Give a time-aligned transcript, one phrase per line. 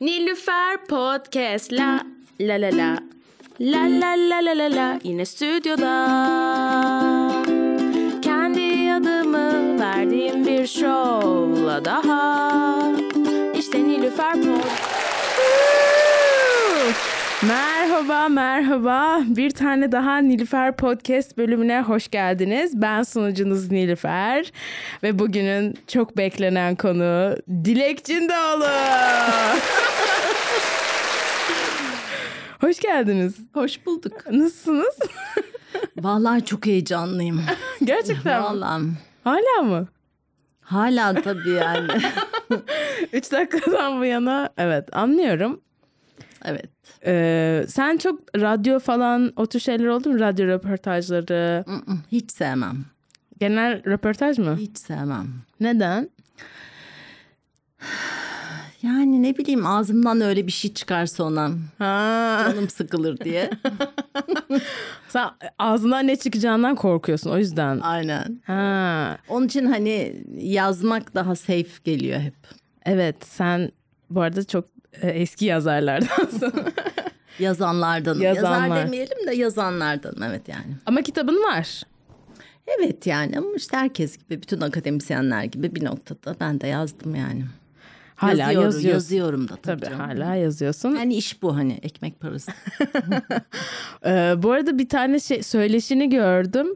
[0.00, 1.72] Nilüfer Podcast.
[1.72, 2.02] La
[2.40, 2.98] la la la.
[3.60, 4.98] La la la la la la.
[5.04, 5.92] Yine stüdyoda.
[8.22, 12.52] Kendi adımı verdiğim bir şovla daha.
[13.54, 14.91] İşte Nilüfer Podcast
[17.48, 19.20] Merhaba, merhaba.
[19.26, 22.82] Bir tane daha Nilüfer Podcast bölümüne hoş geldiniz.
[22.82, 24.52] Ben sunucunuz Nilüfer
[25.02, 28.64] ve bugünün çok beklenen konu Dilek Cindoğlu.
[32.60, 33.34] hoş geldiniz.
[33.54, 34.26] Hoş bulduk.
[34.30, 34.98] Nasılsınız?
[35.96, 37.42] Vallahi çok heyecanlıyım.
[37.84, 38.44] Gerçekten mi?
[38.44, 38.82] Vallahi.
[39.24, 39.88] Hala mı?
[40.60, 41.88] Hala tabii yani.
[43.12, 45.60] Üç dakikadan bu yana evet anlıyorum.
[46.44, 46.70] Evet.
[47.06, 50.20] Ee, sen çok radyo falan o tür şeyler oldu mu?
[50.20, 51.64] Radyo röportajları.
[52.12, 52.84] Hiç sevmem.
[53.40, 54.56] Genel röportaj mı?
[54.56, 55.26] Hiç sevmem.
[55.60, 56.10] Neden?
[58.82, 61.50] Yani ne bileyim ağzımdan öyle bir şey çıkar sonra.
[61.78, 62.46] Ha.
[62.50, 63.50] Canım sıkılır diye.
[65.08, 67.78] Sen ağzından ne çıkacağından korkuyorsun o yüzden.
[67.80, 68.40] Aynen.
[68.46, 69.18] Ha.
[69.28, 72.34] Onun için hani yazmak daha safe geliyor hep.
[72.86, 73.72] Evet sen
[74.10, 74.64] bu arada çok
[75.02, 76.52] eski yazarlardansın.
[77.38, 78.18] Yazanlardan.
[78.18, 78.62] Yazanlar.
[78.68, 80.76] Yazar demeyelim de yazanlardan evet yani.
[80.86, 81.82] Ama kitabın var.
[82.78, 87.44] Evet yani ama işte herkes gibi bütün akademisyenler gibi bir noktada ben de yazdım yani.
[88.14, 88.88] Hala Yazıyorum, yazıyorsun.
[88.94, 89.80] yazıyorum da tabii.
[89.80, 90.00] Tabii canım.
[90.00, 90.96] hala yazıyorsun.
[90.96, 92.52] Yani iş bu hani ekmek parası.
[94.06, 96.66] Ee, bu arada bir tane şey söyleşini gördüm.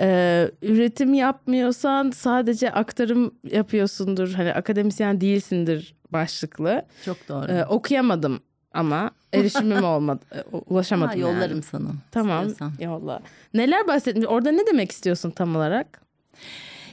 [0.00, 4.32] Ee, üretim yapmıyorsan sadece aktarım yapıyorsundur.
[4.32, 6.82] Hani akademisyen değilsindir başlıklı.
[7.04, 7.52] Çok doğru.
[7.52, 8.40] Ee, okuyamadım
[8.72, 10.20] ama erişimim olmadı.
[10.34, 11.34] e, Ulaşamadım Ha, yani.
[11.36, 11.88] yollarım sana.
[12.10, 12.84] Tamam istiyorsan.
[12.84, 13.20] yolla.
[13.54, 14.22] Neler bahsettin?
[14.22, 16.00] Orada ne demek istiyorsun tam olarak?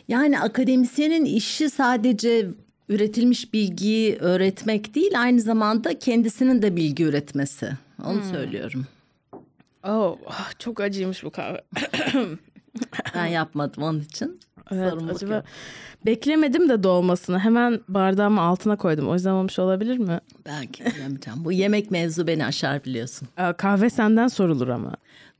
[0.07, 2.47] Yani akademisyenin işi sadece
[2.89, 7.69] üretilmiş bilgiyi öğretmek değil aynı zamanda kendisinin de bilgi üretmesi.
[8.05, 8.29] Onu Hmm.
[8.31, 8.85] söylüyorum.
[9.83, 11.61] Oh, ah, çok acıymış bu kahve.
[13.15, 14.39] Ben yapmadım onun için.
[14.71, 15.45] Evet, Sorun acaba bakıyorum.
[16.05, 17.39] beklemedim de dolmasını.
[17.39, 19.09] Hemen bardağımı altına koydum.
[19.09, 20.19] O yüzden olmuş olabilir mi?
[20.45, 21.45] Belki bilemeyeceğim.
[21.45, 23.27] Bu yemek mevzu beni aşar biliyorsun.
[23.37, 24.91] Aa, kahve senden sorulur ama.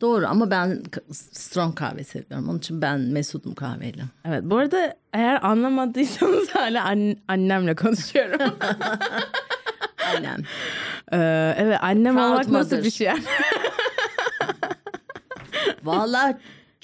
[0.02, 2.50] Doğru ama ben strong kahve seviyorum.
[2.50, 4.04] Onun için ben mesudum kahveyle.
[4.26, 8.40] Evet bu arada eğer anlamadıysanız hala an- annemle konuşuyorum.
[10.16, 10.40] Aynen.
[11.14, 12.84] Ee, evet annem Proud olmak nasıl mother.
[12.84, 13.10] bir şey?
[15.84, 16.36] Vallahi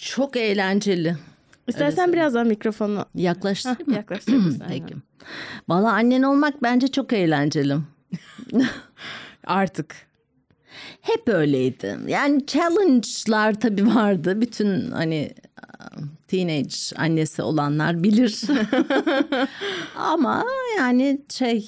[0.05, 1.15] çok eğlenceli.
[1.67, 3.95] İstersen biraz daha mikrofonu Yaklaştırayım mı?
[3.95, 4.67] yaklaştırırsan.
[4.67, 4.95] Peki.
[5.67, 7.77] Vallahi annen olmak bence çok eğlenceli.
[9.45, 9.95] Artık.
[11.01, 11.99] Hep öyleydi.
[12.07, 14.41] Yani challenge'lar tabii vardı.
[14.41, 15.33] Bütün hani
[16.27, 18.41] teenage annesi olanlar bilir.
[19.97, 20.45] Ama
[20.77, 21.65] yani şey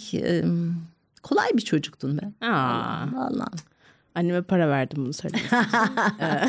[1.24, 2.46] kolay bir çocuktun be.
[2.48, 3.50] Aa, Vallahi.
[4.16, 5.58] Anneme para verdim bunu söylemesin.
[6.22, 6.42] Ee,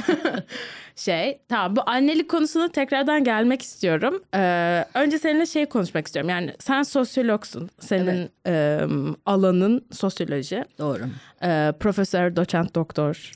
[0.97, 4.23] şey tamam bu annelik konusuna tekrardan gelmek istiyorum.
[4.35, 6.29] Ee, önce seninle şey konuşmak istiyorum.
[6.31, 7.71] Yani sen sosyologsun.
[7.81, 8.81] Senin e,
[9.27, 10.65] alanın sosyoloji.
[10.79, 11.03] Doğru.
[11.43, 13.33] Ee, profesör, doçent, doktor.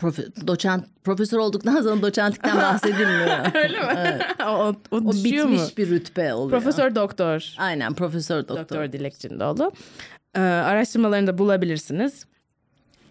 [0.00, 3.54] Profe- doçent, profesör olduktan sonra doçentlikten bahsedilmiyor.
[3.54, 4.18] Öyle mi?
[4.46, 5.68] o, o, o düşüyor bitmiş mu?
[5.76, 6.60] bir rütbe oluyor.
[6.60, 7.54] Profesör doktor.
[7.58, 8.56] Aynen profesör doktor.
[8.58, 9.72] Doktor Dilek Cindoğlu.
[10.34, 12.26] Ee, araştırmalarını da bulabilirsiniz.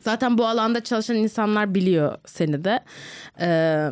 [0.07, 2.79] Zaten bu alanda çalışan insanlar biliyor seni de.
[3.39, 3.89] Ee,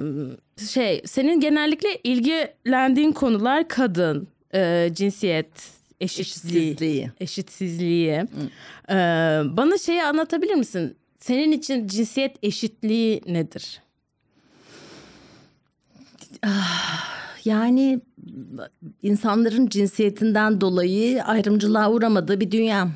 [0.69, 5.47] şey, senin genellikle ilgilendiğin konular kadın, e, cinsiyet,
[6.01, 7.11] eşitsizliği, Eşitsizliği.
[7.19, 8.11] eşitsizliği.
[8.89, 8.95] Ee,
[9.57, 10.95] bana şeyi anlatabilir misin?
[11.19, 13.81] Senin için cinsiyet eşitliği nedir?
[17.45, 18.01] Yani
[19.03, 22.87] insanların cinsiyetinden dolayı ayrımcılığa uğramadığı bir dünya.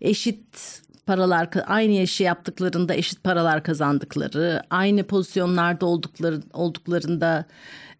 [0.00, 7.44] Eşit paralar, aynı işi yaptıklarında eşit paralar kazandıkları, aynı pozisyonlarda oldukları olduklarında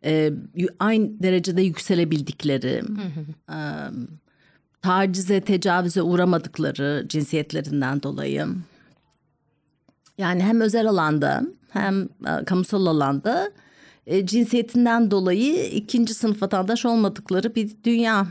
[0.05, 0.33] e,
[0.79, 2.83] aynı derecede yükselebildikleri,
[3.51, 3.59] e,
[4.83, 8.47] tacize, tecavüze uğramadıkları cinsiyetlerinden dolayı.
[10.19, 13.51] Yani hem özel alanda hem e, kamusal alanda
[14.07, 18.27] e, cinsiyetinden dolayı ikinci sınıf vatandaş olmadıkları bir dünya.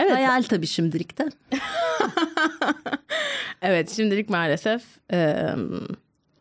[0.00, 0.12] Evet.
[0.12, 1.28] Hayal tabii şimdilik de.
[3.62, 4.82] Evet şimdilik maalesef
[5.12, 5.46] e,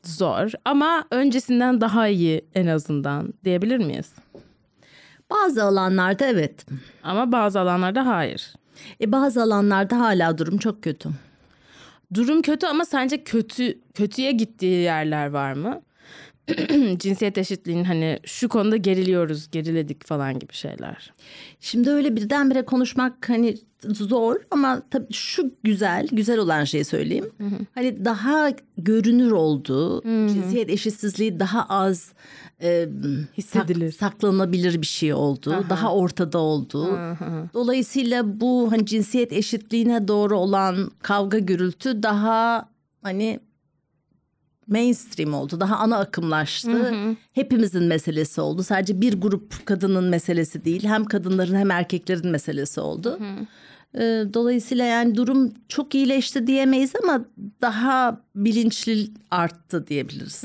[0.04, 4.12] zor ama öncesinden daha iyi en azından diyebilir miyiz?
[5.30, 6.66] Bazı alanlarda evet.
[7.04, 8.54] Ama bazı alanlarda hayır.
[9.02, 11.10] E, bazı alanlarda hala durum çok kötü.
[12.14, 15.82] Durum kötü ama sence kötü kötüye gittiği yerler var mı?
[17.00, 21.14] cinsiyet eşitliğinin hani şu konuda geriliyoruz, geriledik falan gibi şeyler.
[21.60, 27.30] Şimdi öyle birdenbire konuşmak hani zor ama tabii şu güzel, güzel olan şeyi söyleyeyim.
[27.76, 30.04] Hani daha görünür oldu,
[30.34, 32.14] cinsiyet eşitsizliği daha az
[32.62, 32.90] e,
[33.38, 33.92] Hissedilir.
[33.92, 37.00] sak- saklanabilir bir şey oldu, daha ortada oldu.
[37.54, 42.70] Dolayısıyla bu hani cinsiyet eşitliğine doğru olan kavga gürültü daha
[43.04, 43.40] hani
[44.70, 45.60] mainstream oldu.
[45.60, 46.94] Daha ana akımlaştı.
[47.34, 48.64] Hepimizin meselesi oldu.
[48.64, 50.84] Sadece bir grup kadının meselesi değil.
[50.84, 53.20] Hem kadınların hem erkeklerin meselesi oldu.
[53.96, 54.00] Ee,
[54.34, 57.26] Dolayısıyla yani durum çok iyileşti diyemeyiz ama
[57.62, 60.44] daha bilinçli arttı diyebiliriz.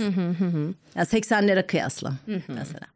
[0.94, 2.12] Yani 80'lere kıyasla
[2.49, 2.94] mesela.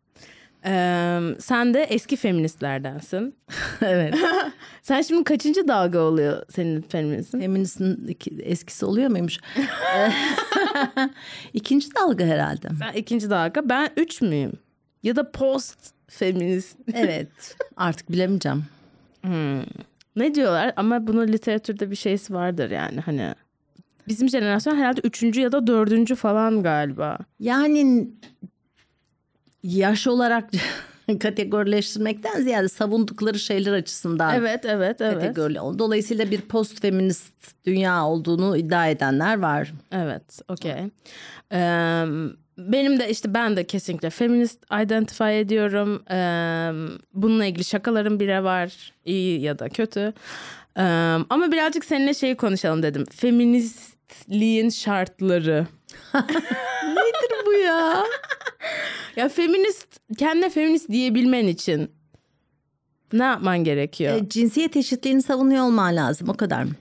[0.66, 3.34] Ee, sen de eski feministlerdensin.
[3.80, 4.14] evet.
[4.82, 7.40] Sen şimdi kaçıncı dalga oluyor senin feministin?
[7.40, 9.38] Feministin eskisi oluyor muymuş?
[11.54, 12.68] İkinci dalga herhalde.
[12.80, 13.68] Ben ikinci dalga.
[13.68, 14.52] Ben üç müyüm?
[15.02, 15.78] Ya da post
[16.08, 16.76] feminist.
[16.94, 17.56] Evet.
[17.76, 18.64] Artık bilemeyeceğim.
[20.16, 20.72] Ne diyorlar?
[20.76, 23.34] Ama bunun literatürde bir şeysi vardır yani hani.
[24.08, 27.18] Bizim jenerasyon herhalde üçüncü ya da dördüncü falan galiba.
[27.40, 28.08] Yani
[29.62, 30.50] yaş olarak
[31.20, 35.14] kategorileştirmekten ziyade savundukları şeyler açısından Evet, evet, evet.
[35.22, 35.78] kategori.
[35.78, 37.32] Dolayısıyla bir post feminist
[37.66, 39.72] dünya olduğunu iddia edenler var.
[39.92, 40.72] Evet, okey.
[41.52, 42.04] Ee,
[42.58, 46.02] benim de işte ben de kesinlikle feminist identify ediyorum.
[46.10, 46.70] Ee,
[47.14, 48.92] bununla ilgili şakalarım bile var.
[49.04, 50.12] iyi ya da kötü.
[50.78, 50.82] Ee,
[51.30, 53.04] ama birazcık seninle şeyi konuşalım dedim.
[53.10, 55.66] Feministliğin şartları.
[57.48, 58.04] Bu ya?
[59.16, 59.86] Ya feminist,
[60.18, 61.90] kendine feminist diyebilmen için
[63.12, 64.22] ne yapman gerekiyor?
[64.22, 66.72] E, cinsiyet eşitliğini savunuyor olman lazım o kadar mı?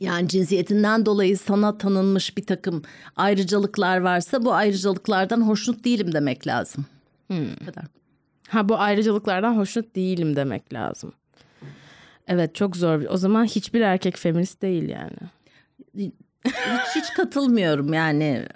[0.00, 2.82] Yani cinsiyetinden dolayı sana tanınmış bir takım
[3.16, 6.86] ayrıcalıklar varsa bu ayrıcalıklardan hoşnut değilim demek lazım.
[7.30, 7.84] Bu kadar.
[8.48, 11.12] Ha bu ayrıcalıklardan hoşnut değilim demek lazım.
[12.28, 13.02] Evet çok zor.
[13.08, 15.16] O zaman hiçbir erkek feminist değil yani.
[15.96, 16.12] Hiç,
[16.96, 18.46] hiç katılmıyorum yani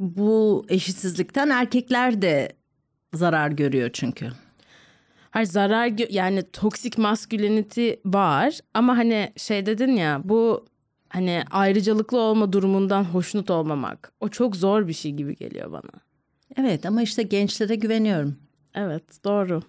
[0.00, 2.52] bu eşitsizlikten erkekler de
[3.14, 4.28] zarar görüyor çünkü.
[5.30, 10.66] Hayır zarar yani toksik masculinity var ama hani şey dedin ya bu
[11.08, 14.12] hani ayrıcalıklı olma durumundan hoşnut olmamak.
[14.20, 15.90] O çok zor bir şey gibi geliyor bana.
[16.56, 18.36] Evet ama işte gençlere güveniyorum.
[18.74, 19.62] Evet doğru.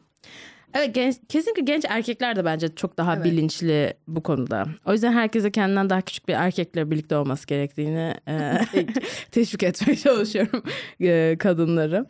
[0.74, 4.66] Evet genç, kesinlikle genç erkekler de bence çok daha bilinçli bu konuda.
[4.86, 8.58] O yüzden herkese kendinden daha küçük bir erkekle birlikte olması gerektiğini e,
[9.32, 10.64] teşvik etmeye çalışıyorum
[11.02, 12.06] e, kadınları.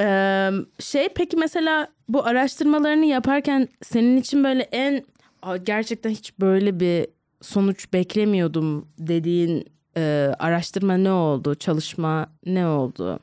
[0.00, 5.04] E, şey peki mesela bu araştırmalarını yaparken senin için böyle en
[5.42, 7.06] "Aa, gerçekten hiç böyle bir
[7.42, 9.64] sonuç beklemiyordum dediğin
[9.96, 11.54] e, araştırma ne oldu?
[11.54, 13.18] Çalışma ne oldu?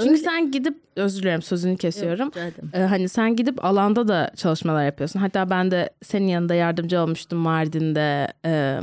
[0.00, 2.28] Çünkü sen gidip özür dilerim sözünü kesiyorum.
[2.28, 2.70] ederim.
[2.72, 5.20] Ee, hani sen gidip alanda da çalışmalar yapıyorsun.
[5.20, 8.28] Hatta ben de senin yanında yardımcı olmuştum Mardin'de.
[8.44, 8.80] Ee,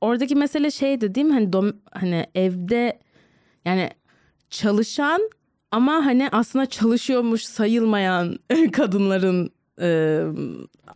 [0.00, 1.32] oradaki mesele şeydi değil mi?
[1.32, 2.98] Hani dom- hani evde
[3.64, 3.90] yani
[4.50, 5.30] çalışan
[5.70, 8.38] ama hani aslında çalışıyormuş sayılmayan
[8.72, 9.50] kadınların
[9.80, 10.20] e,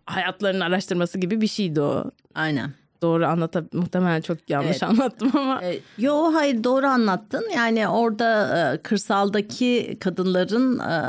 [0.06, 2.10] hayatlarının araştırması gibi bir şeydi o.
[2.34, 2.70] Aynen.
[3.02, 4.82] Doğru anlatab muhtemelen çok yanlış Evet.
[4.82, 5.64] anlattım ama.
[5.64, 7.44] E, Yo hayır doğru anlattın.
[7.56, 11.02] Yani orada e, kırsaldaki kadınların e,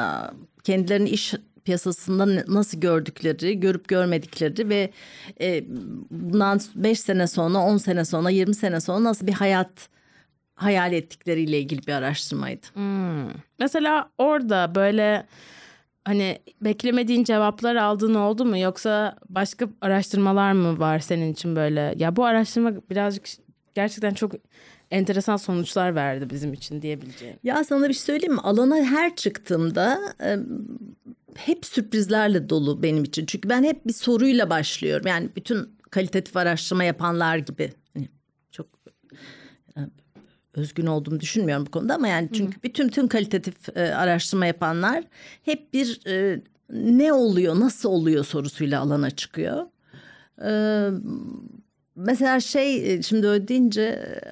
[0.63, 4.91] kendilerini iş piyasasında nasıl gördükleri, görüp görmedikleri ve
[5.41, 5.63] e,
[6.11, 9.89] bundan 5 sene sonra, 10 sene sonra, 20 sene sonra nasıl bir hayat
[10.55, 12.65] hayal ettikleriyle ilgili bir araştırmaydı.
[12.73, 13.29] Hmm.
[13.59, 15.25] Mesela orada böyle
[16.09, 21.93] hani beklemediğin cevaplar aldığın oldu mu yoksa başka araştırmalar mı var senin için böyle?
[21.97, 23.27] Ya bu araştırma birazcık
[23.75, 24.31] gerçekten çok
[24.91, 27.35] enteresan sonuçlar verdi bizim için diyebileceğim.
[27.43, 28.41] Ya sana bir şey söyleyeyim mi?
[28.41, 30.37] Alana her çıktığımda e,
[31.35, 33.25] hep sürprizlerle dolu benim için.
[33.25, 35.07] Çünkü ben hep bir soruyla başlıyorum.
[35.07, 37.73] Yani bütün kalitatif araştırma yapanlar gibi.
[37.93, 38.09] Hani
[38.51, 38.67] çok
[40.53, 45.03] özgün olduğumu düşünmüyorum bu konuda ama yani çünkü bütün tüm kalitatif e, araştırma yapanlar
[45.45, 49.65] hep bir e, ne oluyor, nasıl oluyor sorusuyla alana çıkıyor.
[50.45, 50.51] E,
[51.95, 54.23] mesela şey e, şimdi öyle deyince e,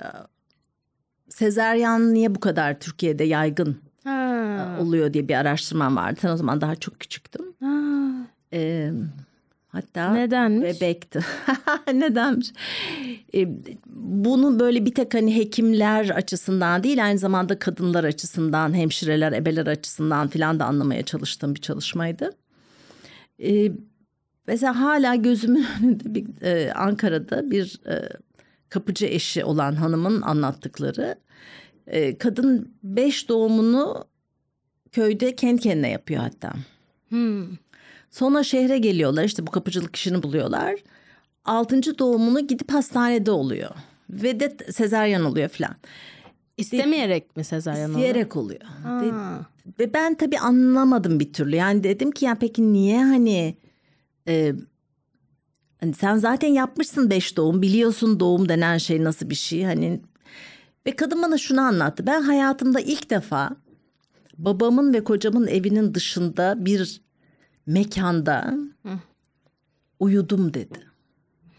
[1.29, 4.77] sezeryan niye bu kadar Türkiye'de yaygın Ha.
[4.81, 6.19] oluyor diye bir araştırmam vardı.
[6.21, 7.55] Sen o zaman daha çok küçüktün.
[7.59, 7.77] Ha.
[8.53, 8.91] Ee,
[9.77, 10.81] hatta Nedenmiş?
[10.81, 11.19] bebekti.
[11.93, 12.47] Nedenmiş?
[13.35, 13.47] Ee,
[13.95, 20.27] bunu böyle bir tek hani hekimler açısından değil aynı zamanda kadınlar açısından, hemşireler, ebeler açısından
[20.27, 22.31] filan da anlamaya çalıştığım bir çalışmaydı.
[23.43, 23.71] Ee,
[24.47, 28.09] mesela hala gözümün önünde bir e, Ankara'da bir e,
[28.69, 31.15] kapıcı eşi olan hanımın anlattıkları
[31.87, 34.05] Ee, kadın beş doğumunu
[34.91, 36.53] köyde kendi kendine yapıyor hatta.
[37.09, 37.47] Hmm.
[38.17, 40.75] Sonra şehre geliyorlar işte bu kapıcılık işini buluyorlar.
[41.45, 43.71] Altıncı doğumunu gidip hastanede oluyor.
[44.09, 45.75] Ve de sezaryen oluyor falan.
[46.57, 47.97] İstemeyerek mi sezaryen oldu?
[47.97, 48.61] İsteyerek oluyor.
[48.85, 49.11] Ve,
[49.79, 51.55] ve ben tabii anlamadım bir türlü.
[51.55, 53.57] Yani dedim ki ya peki niye hani...
[54.27, 54.53] e,
[55.79, 57.61] hani sen zaten yapmışsın beş doğum.
[57.61, 59.63] Biliyorsun doğum denen şey nasıl bir şey.
[59.63, 60.01] Hani
[60.85, 62.07] ve kadın bana şunu anlattı.
[62.07, 63.49] Ben hayatımda ilk defa
[64.37, 67.06] babamın ve kocamın evinin dışında bir
[67.67, 68.53] mekanda
[69.99, 70.79] uyudum dedi.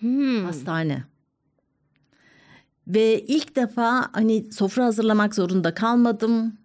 [0.01, 0.45] Hmm.
[0.45, 1.05] Hastane.
[2.87, 6.59] Ve ilk defa hani sofra hazırlamak zorunda kalmadım.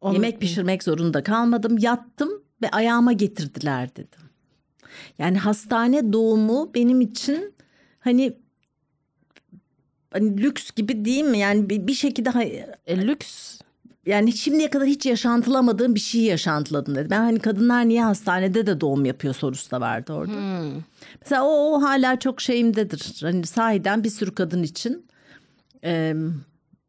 [0.00, 1.78] Onu- Yemek pişirmek zorunda kalmadım.
[1.78, 4.20] Yattım ve ayağıma getirdiler dedim.
[5.18, 7.54] Yani hastane doğumu benim için
[8.00, 8.38] hani
[10.10, 11.38] hani lüks gibi değil mi?
[11.38, 12.30] Yani bir, bir şekilde
[12.86, 13.55] E, lüks.
[14.06, 17.10] Yani şimdiye kadar hiç yaşantılamadığım bir şeyi yaşantıladım dedi.
[17.10, 20.32] Ben hani kadınlar niye hastanede de doğum yapıyor sorusu da vardı orada.
[20.32, 20.82] Hmm.
[21.20, 23.18] Mesela o, o hala çok şeyimdedir.
[23.22, 25.06] Hani sahiden bir sürü kadın için
[25.84, 26.14] e,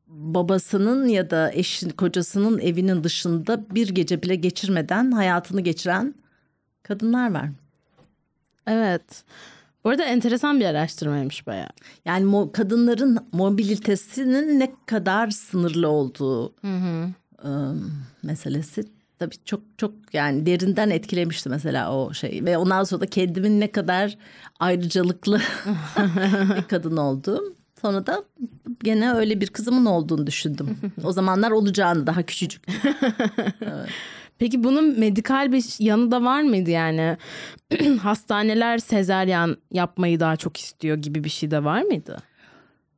[0.07, 6.15] babasının ya da eşin kocasının evinin dışında bir gece bile geçirmeden hayatını geçiren
[6.83, 7.49] kadınlar var.
[8.67, 9.23] Evet.
[9.87, 11.69] Bu arada enteresan bir araştırmaymış bayağı.
[12.05, 16.53] Yani mo- kadınların mobilitesinin ne kadar sınırlı olduğu
[17.43, 17.49] e,
[18.23, 18.83] meselesi
[19.19, 23.71] tabii çok çok yani derinden etkilemişti mesela o şey ve ondan sonra da kendimin ne
[23.71, 24.17] kadar
[24.59, 25.41] ayrıcalıklı
[26.57, 27.55] bir kadın olduğum.
[27.81, 28.23] Sonra da
[28.83, 30.77] gene öyle bir kızımın olduğunu düşündüm.
[31.03, 32.63] O zamanlar olacağını daha küçücük.
[34.39, 37.17] Peki bunun medikal bir yanı da var mıydı yani?
[38.01, 42.17] Hastaneler sezaryen yapmayı daha çok istiyor gibi bir şey de var mıydı?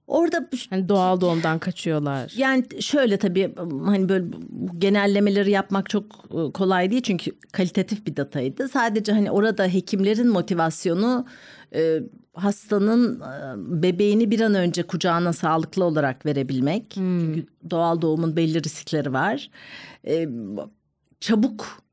[0.10, 2.34] Orada Hani doğal doğumdan kaçıyorlar.
[2.38, 3.56] Yani şöyle tabii
[3.86, 4.26] hani böyle
[4.78, 8.70] genellemeleri yapmak çok e, kolay değil çünkü kalitatif bir dataydı.
[8.70, 11.26] Sadece hani orada hekimlerin motivasyonu
[11.76, 12.00] e,
[12.34, 16.86] hastanın e, bebeğini bir an önce kucağına sağlıklı olarak verebilmek.
[16.90, 19.50] Çünkü doğal doğumun belli riskleri var.
[20.08, 20.28] E,
[21.20, 21.84] çabuk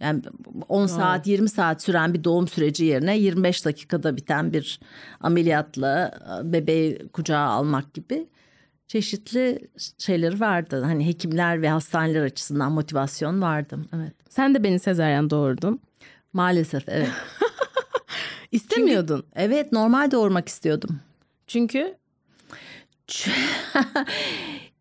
[0.00, 0.22] yani
[0.68, 4.80] 10 saat 20 saat süren bir doğum süreci yerine 25 dakikada biten bir
[5.20, 6.10] ameliyatla
[6.40, 8.28] e, bebeği kucağa almak gibi
[8.86, 10.82] çeşitli şeyleri vardı.
[10.84, 13.78] Hani hekimler ve hastaneler açısından motivasyon vardı.
[13.96, 14.12] Evet.
[14.28, 15.80] Sen de beni sezaryen doğurdun.
[16.32, 17.10] Maalesef evet.
[18.52, 19.24] İstemiyordun.
[19.34, 21.00] evet normal doğurmak istiyordum.
[21.46, 21.94] Çünkü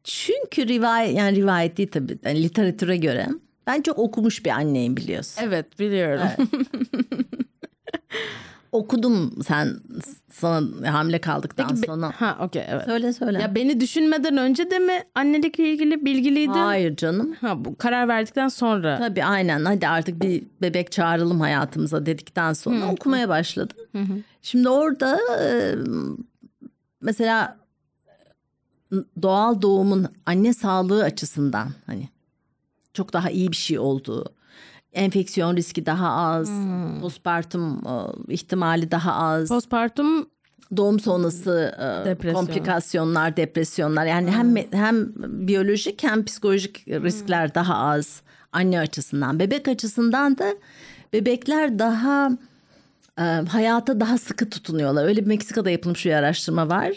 [0.03, 3.27] Çünkü rivayet yani rivayet değil tabii yani literatüre göre
[3.69, 5.41] ben çok okumuş bir anneyim biliyorsun.
[5.43, 6.27] evet biliyorum.
[8.71, 9.75] Okudum sen
[10.31, 12.11] sana hamile kaldıktan Peki be- sonra.
[12.15, 12.85] ha okey evet.
[12.85, 13.41] Söyle söyle.
[13.41, 16.53] Ya beni düşünmeden önce de mi annelikle ilgili bilgiliydin?
[16.53, 17.35] Hayır canım.
[17.41, 18.97] Ha bu karar verdikten sonra.
[18.97, 23.77] Tabii aynen hadi artık bir bebek çağıralım hayatımıza dedikten sonra okumaya başladım.
[24.41, 25.19] Şimdi orada
[27.01, 27.57] mesela
[29.21, 32.09] doğal doğumun anne sağlığı açısından hani
[32.99, 34.25] çok daha iyi bir şey olduğu,
[34.93, 36.51] enfeksiyon riski daha az,
[37.01, 40.29] postpartum e, ihtimali daha az, Postpartum
[40.77, 42.45] doğum sonrası e, Depresyon.
[42.45, 45.13] komplikasyonlar, depresyonlar yani hem hem
[45.47, 49.39] biyolojik hem psikolojik riskler daha az anne açısından.
[49.39, 50.53] Bebek açısından da
[51.13, 52.31] bebekler daha
[53.19, 55.05] e, hayata daha sıkı tutunuyorlar.
[55.05, 56.91] Öyle bir Meksika'da yapılmış bir araştırma var.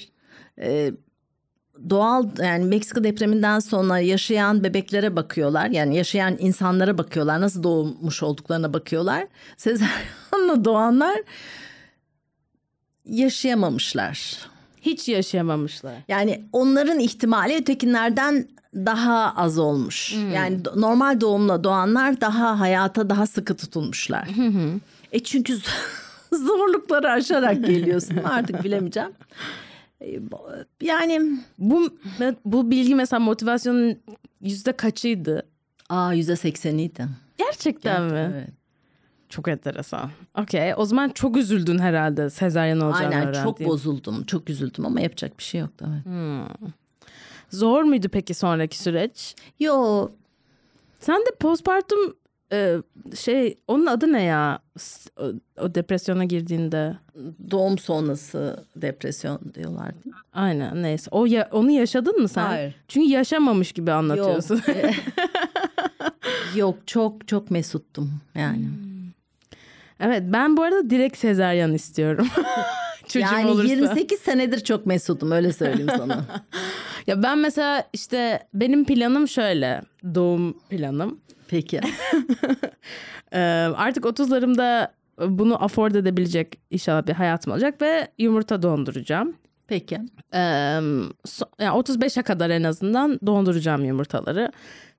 [1.90, 5.66] Doğal yani Meksika depreminden sonra yaşayan bebeklere bakıyorlar.
[5.66, 7.40] Yani yaşayan insanlara bakıyorlar.
[7.40, 9.26] Nasıl doğmuş olduklarına bakıyorlar.
[9.56, 11.16] Sezaryenle doğanlar
[13.04, 14.38] yaşayamamışlar.
[14.80, 15.94] hiç yaşayamamışlar.
[16.08, 20.12] Yani onların ihtimali ötekilerden daha az olmuş.
[20.34, 24.28] Yani do- normal doğumla doğanlar daha hayata daha sıkı tutulmuşlar.
[25.12, 25.58] E çünkü
[26.32, 29.10] zorlukları aşarak geliyorsun artık bilemeyeceğim.
[30.04, 30.48] E, bu-
[30.80, 31.22] Yani
[31.58, 31.96] Bu
[32.44, 33.98] bu bilgi mesela motivasyonun
[34.40, 35.42] yüzde kaçıydı?
[35.88, 37.08] aa yüzde sekseniydi.
[37.38, 38.30] Gerçekten mi?
[38.34, 38.48] Evet.
[39.28, 40.10] Çok enteresan.
[40.38, 40.74] Okey.
[40.76, 43.70] O zaman çok üzüldün herhalde sezaryen olacağını Aynen çok öğrendiğin.
[43.70, 44.24] bozuldum.
[44.24, 45.88] Çok üzüldüm ama yapacak bir şey yoktu.
[45.88, 46.06] Evet.
[47.50, 49.34] Zor muydu peki sonraki süreç?
[49.60, 50.08] Yo
[51.00, 52.14] Sen de postpartum
[52.52, 52.76] e,
[53.16, 54.58] şey onun adı ne ya?
[55.20, 55.24] O,
[55.60, 56.96] o depresyona girdiğinde.
[57.50, 59.98] doğum sonrası depresyon diyorlardı.
[60.32, 61.08] Aynen neyse.
[61.10, 62.46] O ya, onu yaşadın mı sen?
[62.46, 62.74] Hayır.
[62.88, 64.54] Çünkü yaşamamış gibi anlatıyorsun.
[64.54, 64.66] Yok.
[66.56, 68.64] Yok çok çok mesuttum yani.
[70.00, 72.28] evet ben bu arada direkt sezaryen istiyorum.
[73.08, 73.68] Çocuğum yani olursa.
[73.68, 76.24] 28 senedir çok mesudum öyle söyleyeyim sana.
[77.06, 79.82] Ya ben mesela işte benim planım şöyle.
[80.14, 81.20] Doğum planım.
[81.52, 81.80] Peki.
[83.34, 83.38] Ee,
[83.76, 89.36] artık 30'larımda bunu afford edebilecek inşallah bir hayatım olacak ve yumurta donduracağım.
[89.66, 89.94] Peki.
[90.34, 90.38] Ee,
[91.26, 94.52] so- yani 35'e kadar en azından donduracağım yumurtaları.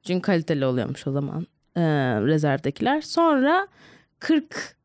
[0.04, 1.82] Çünkü kaliteli oluyormuş o zaman ee,
[2.22, 3.02] rezervdekiler.
[3.02, 3.68] Sonra
[4.20, 4.76] 40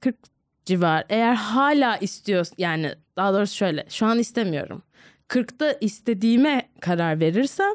[0.00, 0.16] 40
[0.64, 4.82] civar eğer hala istiyorsun yani daha doğrusu şöyle şu an istemiyorum.
[5.28, 7.74] 40'ta istediğime karar verirsem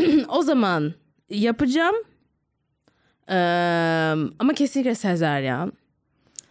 [0.28, 0.94] o zaman
[1.30, 1.94] yapacağım.
[3.32, 3.36] Ee,
[4.38, 5.72] ama kesinlikle sezeryan.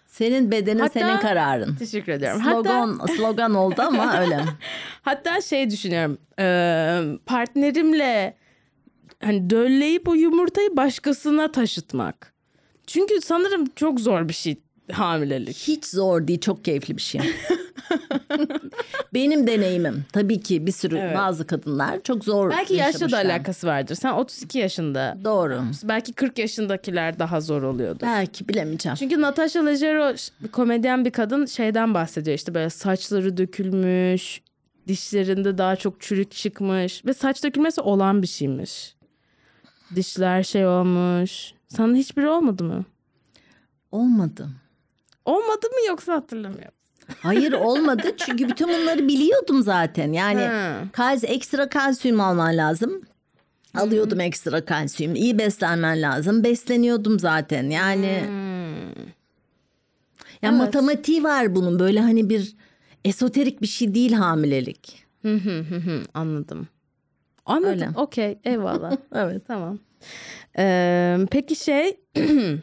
[0.08, 1.76] Senin bedenin Hatta- senin kararın.
[1.76, 2.42] Teşekkür ediyorum.
[2.42, 4.46] Hatta Slogan slogan oldu ama öyle.
[5.02, 6.18] Hatta şey düşünüyorum.
[6.40, 6.46] e,
[7.26, 8.38] partnerimle
[9.24, 12.34] hani dölleyip o yumurtayı başkasına taşıtmak.
[12.88, 14.56] Çünkü sanırım çok zor bir şey
[14.92, 15.58] hamilelik.
[15.58, 17.22] Hiç zor değil, çok keyifli bir şey.
[19.14, 21.18] Benim deneyimim tabii ki bir sürü Evet.
[21.18, 23.96] bazı kadınlar çok zor Belki yaşla da alakası vardır.
[23.96, 25.18] Sen 32 yaşında.
[25.24, 25.62] Doğru.
[25.84, 28.00] Belki 40 yaşındakiler daha zor oluyordu.
[28.02, 28.96] Belki bilemeyeceğim.
[28.96, 30.14] Çünkü Natasha Leggero
[30.52, 34.42] komedyen bir kadın şeyden bahsediyor işte böyle saçları dökülmüş,
[34.88, 38.96] dişlerinde daha çok çürük çıkmış ve saç dökülmesi olan bir şeymiş.
[39.96, 41.54] Dişler şey olmuş.
[41.68, 42.86] Sana hiçbiri olmadı mı?
[43.92, 44.50] Olmadı.
[45.26, 46.74] Olmadı mı yoksa hatırlamıyorum.
[47.20, 50.12] Hayır olmadı çünkü bütün bunları biliyordum zaten.
[50.14, 50.42] Yani
[50.92, 53.02] kalsi, ekstra kalsiyum alman lazım.
[53.76, 55.16] Alıyordum ekstra kalsiyum.
[55.16, 56.44] İyi beslenmen lazım.
[56.44, 57.70] Besleniyordum zaten.
[57.70, 58.24] Yani
[60.42, 61.80] ya matematiği var bunun.
[61.80, 62.56] Böyle hani bir
[63.06, 65.04] esoterik bir şey değil hamilelik.
[65.22, 66.68] Hı hı hı hı, Anladım.
[67.46, 67.94] Anladım.
[67.96, 68.38] Okey.
[68.44, 68.92] Eyvallah.
[69.16, 69.42] Evet.
[69.48, 69.80] Tamam.
[70.58, 71.98] Ee, peki şey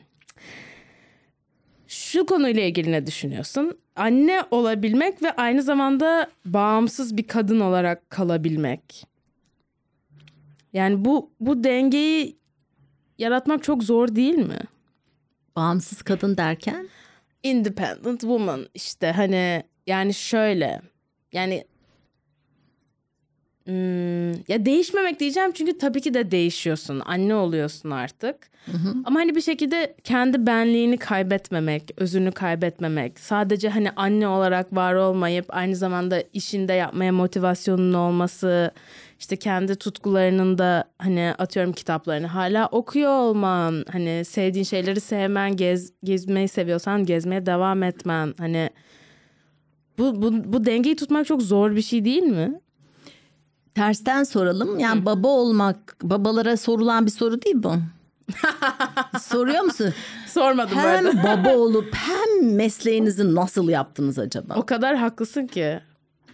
[2.09, 3.79] şu konuyla ilgili ne düşünüyorsun?
[3.97, 9.07] Anne olabilmek ve aynı zamanda bağımsız bir kadın olarak kalabilmek.
[10.73, 12.37] Yani bu bu dengeyi
[13.19, 14.59] yaratmak çok zor değil mi?
[15.57, 16.89] Bağımsız kadın derken
[17.43, 20.81] Independent woman işte hani yani şöyle
[21.33, 21.65] yani
[23.69, 27.03] Hmm, ya değişmemek diyeceğim çünkü tabii ki de değişiyorsun.
[27.05, 28.37] Anne oluyorsun artık.
[29.05, 33.21] Ama hani bir şekilde kendi benliğini kaybetmemek, özünü kaybetmemek.
[33.21, 38.71] Sadece hani anne olarak var olmayıp aynı zamanda işinde yapmaya motivasyonun olması.
[39.19, 43.85] işte kendi tutkularının da hani atıyorum kitaplarını hala okuyor olman.
[43.93, 48.35] Hani sevdiğin şeyleri sevmen, gez, gezmeyi seviyorsan gezmeye devam etmen.
[48.39, 48.71] Hani
[49.99, 52.61] bu, bu, bu dengeyi tutmak çok zor bir şey değil mi?
[53.79, 54.79] Tersten soralım.
[54.79, 57.73] Yani baba olmak babalara sorulan bir soru değil bu.
[59.21, 59.95] Soruyor musun?
[60.29, 61.23] Sormadım bu Hem arada.
[61.25, 64.55] baba olup hem mesleğinizi nasıl yaptınız acaba?
[64.57, 65.81] O kadar haklısın ki.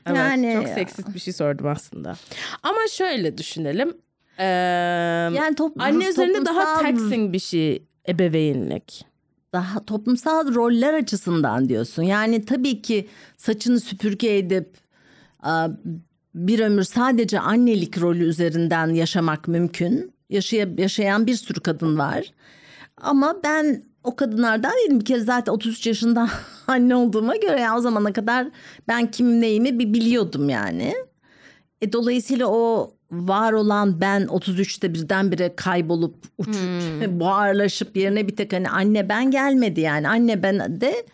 [0.06, 2.14] Evet, Yani- çok seksist bir şey sordum aslında.
[2.62, 3.96] Ama şöyle düşünelim.
[4.38, 9.04] Ee, Yani top- anne üzerinde daha toplumsal- taxing bir şey ebeveynlik.
[9.52, 12.02] daha toplumsal roller açısından diyorsun.
[12.02, 14.76] Yani tabii ki saçını süpürge edip
[16.34, 20.14] bir ömür sadece annelik rolü üzerinden yaşamak mümkün.
[20.30, 22.32] Yaşaya, yaşayan bir sürü kadın var.
[22.96, 25.00] Ama ben o kadınlardan değilim.
[25.00, 26.28] Bir kere zaten 33 yaşında
[26.66, 28.46] anne olduğuma göre yani o zamana kadar
[28.88, 30.94] ben kim neyimi bir biliyordum yani.
[31.80, 36.56] E, dolayısıyla o var olan ben 33'te birdenbire kaybolup uç,
[37.08, 40.08] buharlaşıp yerine bir tek hani anne ben gelmedi yani.
[40.08, 41.06] Anne ben de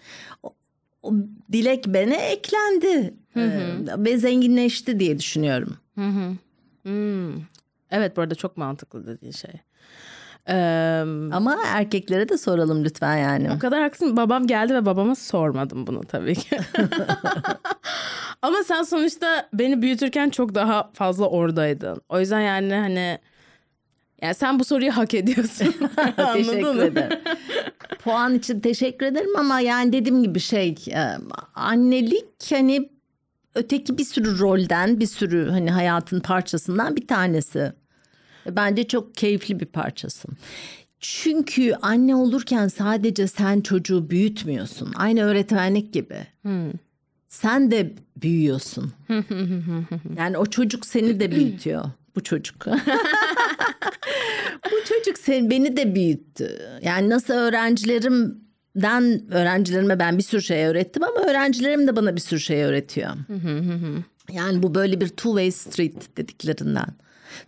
[1.53, 3.15] dilek bene eklendi.
[3.37, 3.61] Ee,
[3.99, 5.77] ve zenginleşti diye düşünüyorum.
[6.83, 7.33] Hmm.
[7.91, 9.51] Evet bu arada çok mantıklı dediğin şey.
[10.49, 10.55] Ee,
[11.33, 13.51] Ama erkeklere de soralım lütfen yani.
[13.53, 14.17] o kadar haklısın.
[14.17, 16.59] Babam geldi ve babama sormadım bunu tabii ki.
[18.43, 22.03] Ama sen sonuçta beni büyütürken çok daha fazla oradaydın.
[22.09, 23.19] O yüzden yani hani
[24.23, 25.67] yani sen bu soruyu hak ediyorsun.
[26.35, 27.19] Teşekkür ederim.
[28.05, 31.05] Puan için teşekkür ederim ama yani dediğim gibi şey e,
[31.55, 32.91] annelik hani
[33.55, 37.73] öteki bir sürü rolden bir sürü hani hayatın parçasından bir tanesi.
[38.47, 40.29] Ve Bence çok keyifli bir parçası.
[41.01, 44.93] Çünkü anne olurken sadece sen çocuğu büyütmüyorsun.
[44.97, 46.27] Aynı öğretmenlik gibi.
[47.29, 48.93] Sen de büyüyorsun.
[50.19, 51.85] yani o çocuk seni de büyütüyor.
[52.17, 52.67] Bu çocuk.
[54.73, 56.59] Bu çocuk sen beni de büyüttü.
[56.83, 62.41] Yani nasıl öğrencilerimden öğrencilerime ben bir sürü şey öğrettim ama öğrencilerim de bana bir sürü
[62.41, 63.11] şey öğretiyor.
[64.33, 66.87] yani bu böyle bir two way street dediklerinden.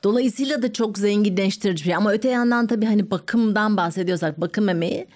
[0.03, 1.95] Dolayısıyla da çok zenginleştirici bir şey.
[1.95, 5.07] Ama öte yandan tabii hani bakımdan bahsediyorsak bakım emeği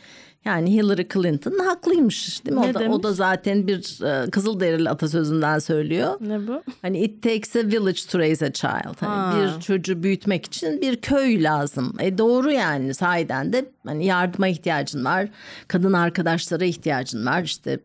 [0.46, 2.62] Yani Hillary Clinton haklıymış değil mi?
[2.62, 2.96] Ne o, da, demiş?
[2.96, 6.16] o da zaten bir e, Kızılderili atasözünden söylüyor.
[6.20, 6.62] Ne bu?
[6.82, 8.96] Hani it takes a village to raise a child.
[9.00, 9.54] Hani Ha.
[9.56, 11.94] bir çocuğu büyütmek için bir köy lazım.
[12.00, 15.28] E doğru yani sahiden de hani yardıma ihtiyacın var.
[15.68, 17.42] Kadın arkadaşlara ihtiyacın var.
[17.42, 17.78] İşte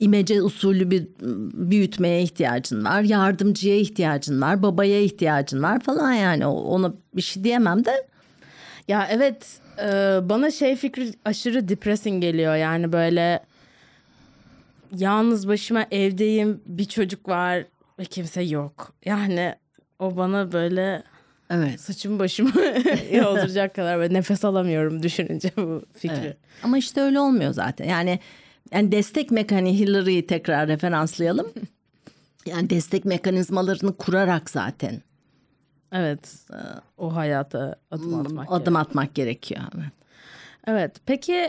[0.00, 1.06] imece usulü bir
[1.70, 3.02] büyütmeye ihtiyacın var.
[3.02, 4.62] Yardımcıya ihtiyacın var.
[4.62, 6.46] Babaya ihtiyacın var falan yani.
[6.46, 8.06] Ona bir şey diyemem de.
[8.88, 9.46] Ya evet
[9.82, 13.40] e, bana şey fikri aşırı depressing geliyor yani böyle
[14.96, 17.64] yalnız başıma evdeyim bir çocuk var
[17.98, 18.94] ve kimse yok.
[19.04, 19.54] Yani
[19.98, 21.02] o bana böyle
[21.50, 21.80] Evet.
[21.80, 22.52] saçım başımı
[23.12, 26.16] yolduracak kadar böyle nefes alamıyorum düşününce bu fikri.
[26.24, 26.36] Evet.
[26.62, 27.84] Ama işte öyle olmuyor zaten.
[27.88, 28.18] Yani
[28.72, 31.52] yani destek mekani Hillary'yi tekrar referanslayalım.
[32.46, 35.02] Yani destek mekanizmalarını kurarak zaten
[35.94, 36.36] Evet.
[36.98, 38.46] O hayata adım atmak.
[38.50, 39.62] adım atmak gerekiyor.
[39.76, 39.92] Evet.
[40.66, 40.96] Evet.
[41.06, 41.48] Peki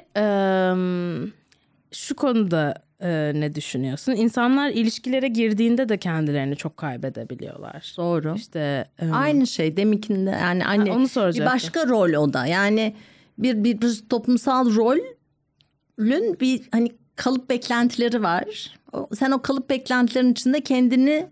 [1.92, 4.12] şu konuda e, ne düşünüyorsun?
[4.12, 7.94] İnsanlar ilişkilere girdiğinde de kendilerini çok kaybedebiliyorlar.
[7.98, 8.36] Doğru.
[8.36, 12.46] İşte Aynı şey deminkinde yani anne onu bir başka rol o da.
[12.46, 12.96] Yani
[13.38, 18.74] bir, bir, bir toplumsal rolün bir hani kalıp beklentileri var.
[19.16, 21.28] Sen o kalıp beklentilerin içinde kendini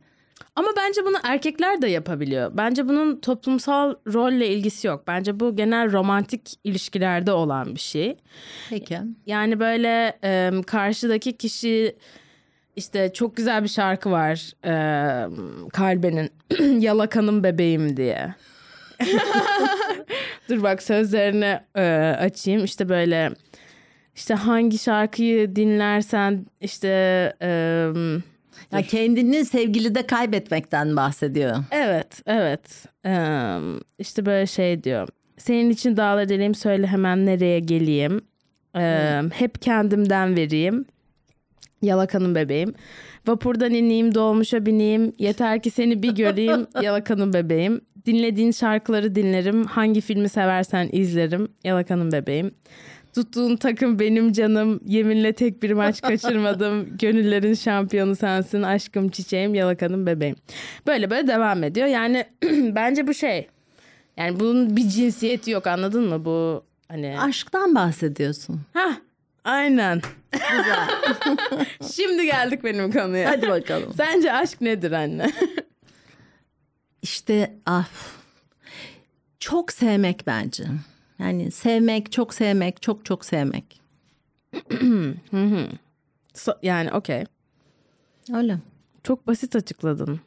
[0.55, 2.51] Ama bence bunu erkekler de yapabiliyor.
[2.53, 5.03] Bence bunun toplumsal rolle ilgisi yok.
[5.07, 8.17] Bence bu genel romantik ilişkilerde olan bir şey.
[8.69, 11.95] peki Yani böyle em, karşıdaki kişi
[12.75, 16.29] işte çok güzel bir şarkı var em, Kalbe'nin
[16.81, 18.35] Yalakanım Bebeğim diye.
[20.49, 23.31] Dur bak sözlerini e, açayım işte böyle
[24.15, 26.87] işte hangi şarkıyı dinlersen işte
[28.73, 31.55] em, ya kendini sevgilide kaybetmekten bahsediyor.
[31.71, 32.85] Evet, evet.
[33.05, 33.57] Ee,
[33.99, 35.07] işte böyle şey diyor.
[35.37, 38.21] Senin için dağlar deleyim söyle hemen nereye geleyim.
[38.77, 40.85] Ee, Hep kendimden vereyim.
[41.81, 42.73] Yalakanım bebeğim.
[43.27, 45.13] Vapurdan ineyim, dolmuşa bineyim.
[45.19, 46.67] Yeter ki seni bir göreyim.
[46.81, 47.81] Yalakanım bebeğim.
[48.05, 49.65] Dinlediğin şarkıları dinlerim.
[49.65, 51.47] Hangi filmi seversen izlerim.
[51.63, 52.51] Yalakanım bebeğim.
[53.15, 54.79] Tuttuğun takım benim canım.
[54.85, 56.97] Yeminle tek bir maç kaçırmadım.
[56.97, 58.61] Gönüllerin şampiyonu sensin.
[58.61, 60.35] Aşkım çiçeğim, yalakanım bebeğim.
[60.87, 61.87] Böyle böyle devam ediyor.
[61.87, 62.25] Yani
[62.75, 63.47] bence bu şey.
[64.17, 66.25] Yani bunun bir cinsiyeti yok anladın mı?
[66.25, 67.19] Bu hani...
[67.19, 68.61] Aşktan bahsediyorsun.
[68.73, 68.93] Hah
[69.43, 70.01] aynen.
[71.93, 73.29] Şimdi geldik benim konuya.
[73.29, 73.93] Hadi bakalım.
[73.97, 75.31] Sence aşk nedir anne?
[77.01, 77.89] İşte ah,
[79.39, 80.63] çok sevmek bence.
[81.23, 83.81] Yani sevmek, çok sevmek, çok çok sevmek.
[86.33, 87.23] So- yani okey.
[88.33, 88.57] Öyle.
[89.03, 90.19] Çok basit açıkladın.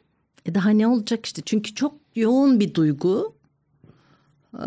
[0.45, 1.41] E daha ne olacak işte?
[1.45, 3.35] Çünkü çok yoğun bir duygu.
[4.59, 4.63] Ee,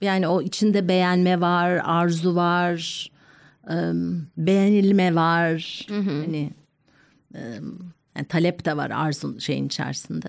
[0.00, 3.10] Yani o içinde beğenme var, arzu var,
[3.70, 3.74] e,
[4.36, 5.86] beğenilme var.
[6.20, 6.50] Hani
[7.34, 7.40] e,
[8.16, 10.28] yani talep de var arzu şeyin içerisinde.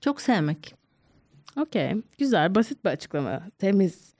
[0.00, 0.74] Çok sevmek.
[1.58, 1.94] Okey.
[2.18, 2.54] Güzel.
[2.54, 3.42] Basit bir açıklama.
[3.58, 4.14] Temiz.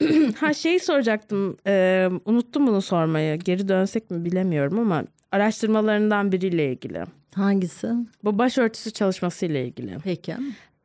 [0.40, 1.56] ha şeyi soracaktım.
[1.66, 3.38] Ee, unuttum bunu sormayı.
[3.38, 7.04] Geri dönsek mi bilemiyorum ama araştırmalarından biriyle ilgili.
[7.34, 7.88] Hangisi?
[8.24, 9.96] Bu başörtüsü çalışması ile ilgili.
[10.04, 10.32] Peki.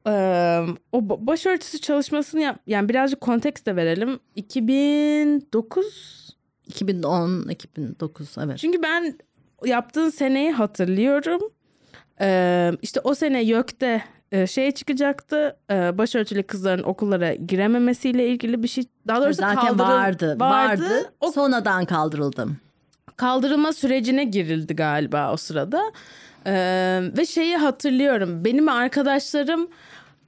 [0.07, 0.11] Ee,
[0.91, 4.19] o ba- başörtüsü çalışmasını yap yani birazcık kontekst de verelim.
[4.35, 6.11] 2009
[6.67, 8.57] 2010, 2009 evet.
[8.57, 9.17] Çünkü ben
[9.65, 11.41] yaptığın seneyi hatırlıyorum.
[12.21, 15.57] Ee, işte o sene YÖK'te e, şey çıkacaktı.
[15.71, 18.83] E, başörtülü kızların okullara girememesiyle ilgili bir şey.
[19.07, 21.11] Daha doğrusu Zaten kaldırıl- vardı, vardı.
[21.19, 22.57] O Sonradan kaldırıldım.
[23.15, 25.81] kaldırılma sürecine girildi galiba o sırada.
[26.45, 28.45] Ee, ve şeyi hatırlıyorum.
[28.45, 29.67] Benim arkadaşlarım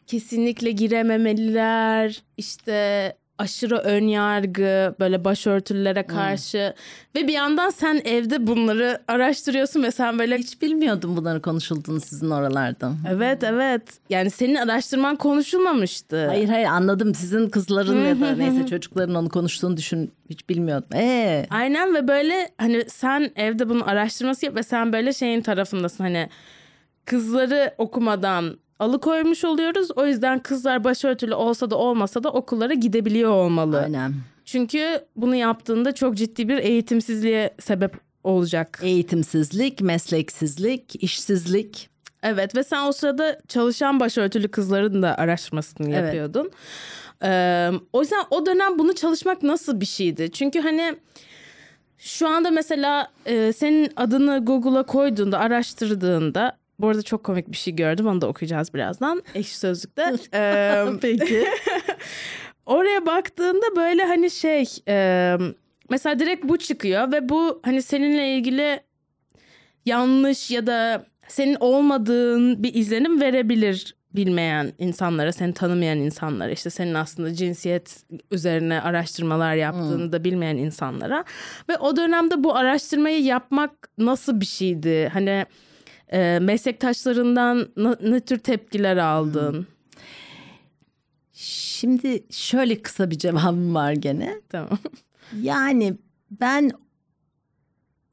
[0.08, 2.22] kesinlikle girememeliler.
[2.38, 6.74] İşte aşırı ön yargı böyle başörtülülere karşı
[7.16, 12.30] ve bir yandan sen evde bunları araştırıyorsun ve sen böyle Hiç bilmiyordum bunları konuşulduğunu sizin
[12.30, 12.92] oralarda.
[13.10, 16.28] evet evet yani senin araştırman konuşulmamıştı.
[16.28, 20.90] Hayır hayır anladım sizin kızların ya da neyse çocukların onu konuştuğunu düşün hiç bilmiyordum.
[20.96, 26.04] Ee, Aynen ve böyle hani sen evde bunun araştırması yap ve sen böyle şeyin tarafındasın
[26.04, 26.30] hani
[27.06, 29.88] kızları okumadan alıkoymuş oluyoruz.
[29.96, 33.82] O yüzden kızlar başörtülü olsa da olmasa da okullara gidebiliyor olmalı.
[33.82, 34.14] aynen.
[34.46, 38.80] Çünkü bunu yaptığında çok ciddi bir eğitimsizliğe sebep olacak.
[38.84, 41.90] Eğitimsizlik, mesleksizlik, işsizlik.
[42.24, 46.04] Evet ve sen o sırada çalışan başörtülü kızların da araştırmasını Evet.
[46.04, 46.52] yapıyordun.
[47.24, 50.32] Ee, o yüzden o dönem bunu çalışmak nasıl bir şeydi?
[50.32, 50.96] Çünkü hani
[51.98, 57.76] şu anda mesela e, senin adını Google'a koyduğunda, araştırdığında bu arada çok komik bir şey
[57.76, 58.08] gördüm.
[58.08, 59.24] Onu da okuyacağız birazdan.
[59.36, 60.04] Ekşi Sözlük'te.
[60.34, 61.46] Ee, Peki.
[62.66, 65.38] oraya baktığında böyle hani şey e,
[65.90, 68.80] mesela direkt bu çıkıyor ve bu hani seninle ilgili
[69.86, 76.94] yanlış ya da senin olmadığın bir izlenim verebilir bilmeyen insanlara, seni tanımayan insanlara, işte senin
[76.94, 81.24] aslında cinsiyet üzerine araştırmalar yaptığını da bilmeyen insanlara.
[81.70, 85.10] Ve o dönemde bu araştırmayı yapmak nasıl bir şeydi?
[85.14, 85.46] Hani
[86.12, 87.68] e, meslektaşlarından
[88.02, 89.68] ne tür tepkiler aldın?
[91.34, 94.42] Şimdi şöyle kısa bir cevabım var gene.
[94.50, 94.78] Tamam.
[95.42, 95.98] Yani
[96.32, 96.72] ben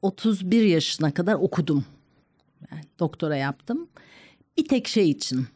[0.01, 1.85] 31 yaşına kadar okudum.
[2.71, 3.87] Yani doktora yaptım.
[4.57, 5.47] Bir tek şey için.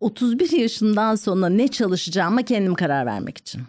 [0.00, 3.62] 31 yaşından sonra ne çalışacağıma kendim karar vermek için.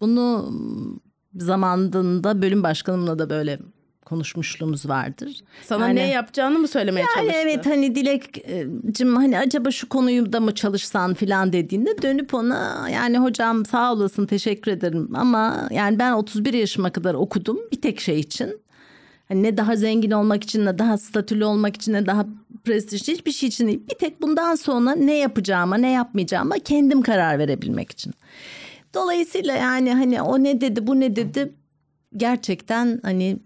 [0.00, 1.00] Bunu mm,
[1.40, 3.58] zamanında bölüm başkanımla da böyle
[4.04, 5.40] konuşmuşluğumuz vardır.
[5.66, 7.38] Sana Yani- ne yapacağını mı söylemeye Yani çalıştı?
[7.42, 13.18] evet hani Dilek'cim hani acaba şu konuyu da mı çalışsan filan dediğinde dönüp ona yani
[13.18, 18.20] hocam sağ olasın teşekkür ederim ama yani ben 31 yaşıma kadar okudum bir tek şey
[18.20, 18.60] için.
[19.28, 22.26] Hani ne daha zengin olmak için ne daha statülü olmak için ne daha
[22.64, 23.80] prestijli hiçbir şey için değil.
[23.90, 28.14] Bir tek bundan sonra ne yapacağıma ne yapmayacağıma kendim karar verebilmek için.
[28.94, 31.52] Dolayısıyla yani hani o ne dedi bu ne dedi
[32.16, 33.36] gerçekten hani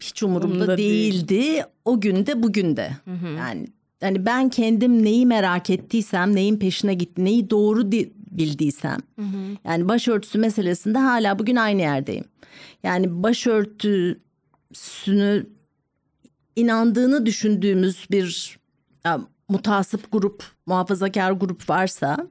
[0.00, 1.28] hiç umurumda değil.
[1.28, 1.64] değildi.
[1.84, 2.90] O günde bugün de.
[3.38, 3.66] Yani
[4.00, 8.98] yani ben kendim neyi merak ettiysem, neyin peşine gitti, neyi doğru di- bildiysem.
[9.64, 12.24] Yani başörtüsü meselesinde hala bugün aynı yerdeyim.
[12.82, 15.46] Yani başörtüsünü
[16.56, 18.58] inandığını düşündüğümüz bir
[19.04, 22.28] ya, mutasip grup, muhafazakar grup varsa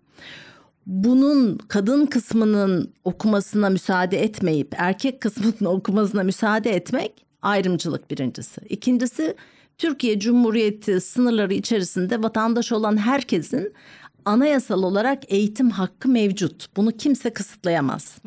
[0.86, 8.62] bunun kadın kısmının okumasına müsaade etmeyip erkek kısmının okumasına müsaade etmek ayrımcılık birincisi.
[8.70, 9.36] İkincisi
[9.78, 13.74] Türkiye Cumhuriyeti sınırları içerisinde vatandaş olan herkesin
[14.26, 16.68] anayasal olarak eğitim hakkı mevcut.
[16.78, 18.18] Bunu kimse kısıtlayamaz.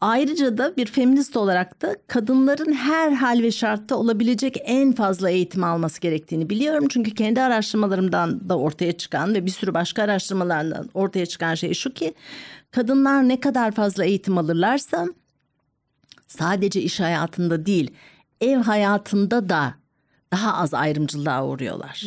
[0.00, 5.64] Ayrıca da bir feminist olarak da kadınların her hal ve şartta olabilecek en fazla eğitim
[5.64, 6.88] alması gerektiğini biliyorum.
[6.88, 11.92] Çünkü kendi araştırmalarımdan da ortaya çıkan ve bir sürü başka araştırmalardan ortaya çıkan şey şu
[11.92, 12.14] ki
[12.70, 15.06] kadınlar ne kadar fazla eğitim alırlarsa
[16.38, 17.90] sadece iş hayatında değil
[18.40, 19.74] ev hayatında da
[20.32, 22.02] daha az ayrımcılığa uğruyorlar.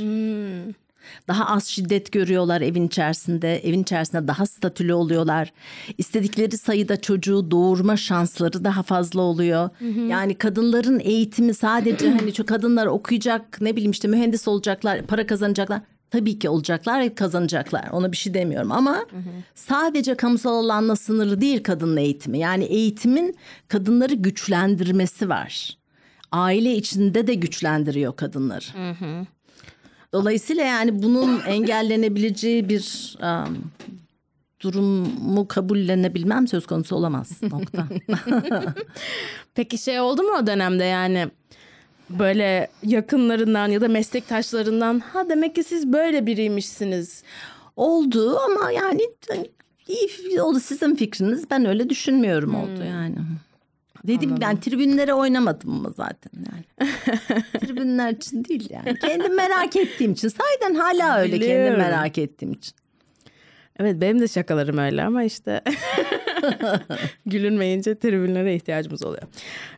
[1.27, 3.55] Daha az şiddet görüyorlar evin içerisinde.
[3.57, 5.53] Evin içerisinde daha statülü oluyorlar.
[5.97, 9.69] İstedikleri sayıda çocuğu doğurma şansları daha fazla oluyor.
[10.09, 15.81] Yani kadınların eğitimi sadece hani şu kadınlar okuyacak ne bileyim işte mühendis olacaklar, para kazanacaklar.
[16.11, 17.89] Tabii ki olacaklar ve kazanacaklar.
[17.91, 19.05] Ona bir şey demiyorum ama
[19.55, 22.39] sadece kamusal alanla sınırlı değil kadının eğitimi.
[22.39, 23.35] Yani eğitimin
[23.67, 25.77] kadınları güçlendirmesi var.
[26.31, 28.65] Aile içinde de güçlendiriyor kadınları.
[30.13, 33.57] Dolayısıyla yani bunun engellenebileceği bir um,
[34.61, 37.31] durumu kabullenebilmem söz konusu olamaz.
[37.41, 37.87] Nokta.
[39.55, 41.29] Peki şey oldu mu o dönemde yani
[42.09, 47.23] böyle yakınlarından ya da meslektaşlarından ha demek ki siz böyle biriymişsiniz.
[47.75, 49.49] oldu ama yani hani
[49.87, 51.49] iyi oldu sizin fikriniz.
[51.49, 53.15] Ben öyle düşünmüyorum oldu yani.
[54.03, 56.89] Dedim ben tribünlere oynamadım mı zaten yani.
[57.59, 58.99] Tribünler için değil yani.
[58.99, 60.27] Kendim merak ettiğim için.
[60.27, 61.77] Sahiden hala öyle kendim Biliyorum.
[61.77, 62.75] merak ettiğim için.
[63.79, 65.61] Evet benim de şakalarım öyle ama işte
[67.25, 69.23] gülünmeyince tribünlere ihtiyacımız oluyor.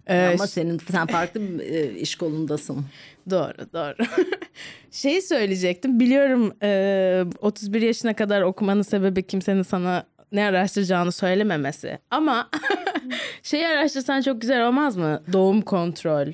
[0.08, 2.86] Ee, Ama senin sen farklı bir e, iş kolundasın.
[3.30, 3.96] Doğru doğru.
[4.92, 12.00] Şeyi söyleyecektim biliyorum e, 31 yaşına kadar okumanın sebebi kimsenin sana ne araştıracağını söylememesi.
[12.12, 12.50] Ama
[13.44, 15.24] şeyi araştırsan çok güzel olmaz mı?
[15.34, 16.28] Doğum kontrol.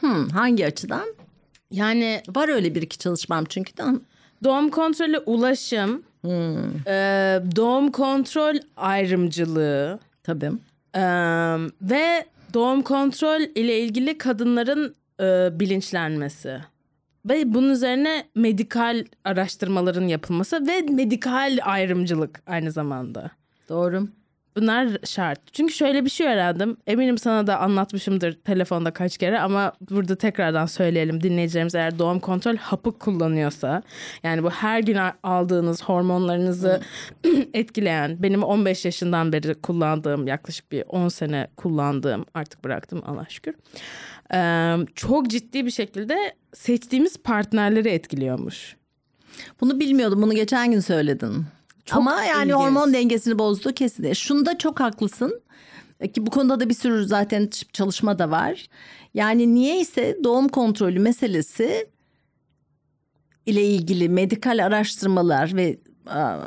[0.00, 1.14] Hmm, hangi açıdan?
[1.70, 3.82] Yani Var öyle bir iki çalışmam çünkü de.
[4.44, 6.02] doğum kontrolü ulaşım,
[6.86, 6.92] e,
[7.56, 10.50] doğum kontrol ayrımcılığı Tabii.
[10.94, 11.02] e,
[11.82, 16.58] ve doğum kontrol ile ilgili kadınların e, bilinçlenmesi.
[17.28, 23.30] Ve bunun üzerine medikal araştırmaların yapılması ve medikal ayrımcılık aynı zamanda.
[23.68, 24.08] Doğru.
[24.56, 25.40] Bunlar şart.
[25.52, 26.76] Çünkü şöyle bir şey öğrendim.
[26.86, 31.22] Eminim sana da anlatmışımdır telefonda kaç kere ama burada tekrardan söyleyelim.
[31.22, 33.82] Dinleyicilerimiz eğer doğum kontrol hapı kullanıyorsa
[34.22, 36.80] yani bu her gün aldığınız hormonlarınızı
[37.54, 43.54] etkileyen benim 15 yaşından beri kullandığım yaklaşık bir 10 sene kullandığım artık bıraktım Allah şükür.
[44.34, 48.76] Ee, çok ciddi bir şekilde seçtiğimiz partnerleri etkiliyormuş.
[49.60, 50.22] Bunu bilmiyordum.
[50.22, 51.44] Bunu geçen gün söyledin.
[51.90, 52.54] Ama yani ilginç.
[52.56, 54.04] hormon dengesini bozdu kesin.
[54.04, 55.42] E, Şunda çok haklısın.
[56.00, 58.66] E, Ki bu konuda da bir sürü zaten çalışma da var.
[59.14, 61.86] Yani niyeyse doğum kontrolü meselesi
[63.46, 66.38] ile ilgili medikal araştırmalar ve aa,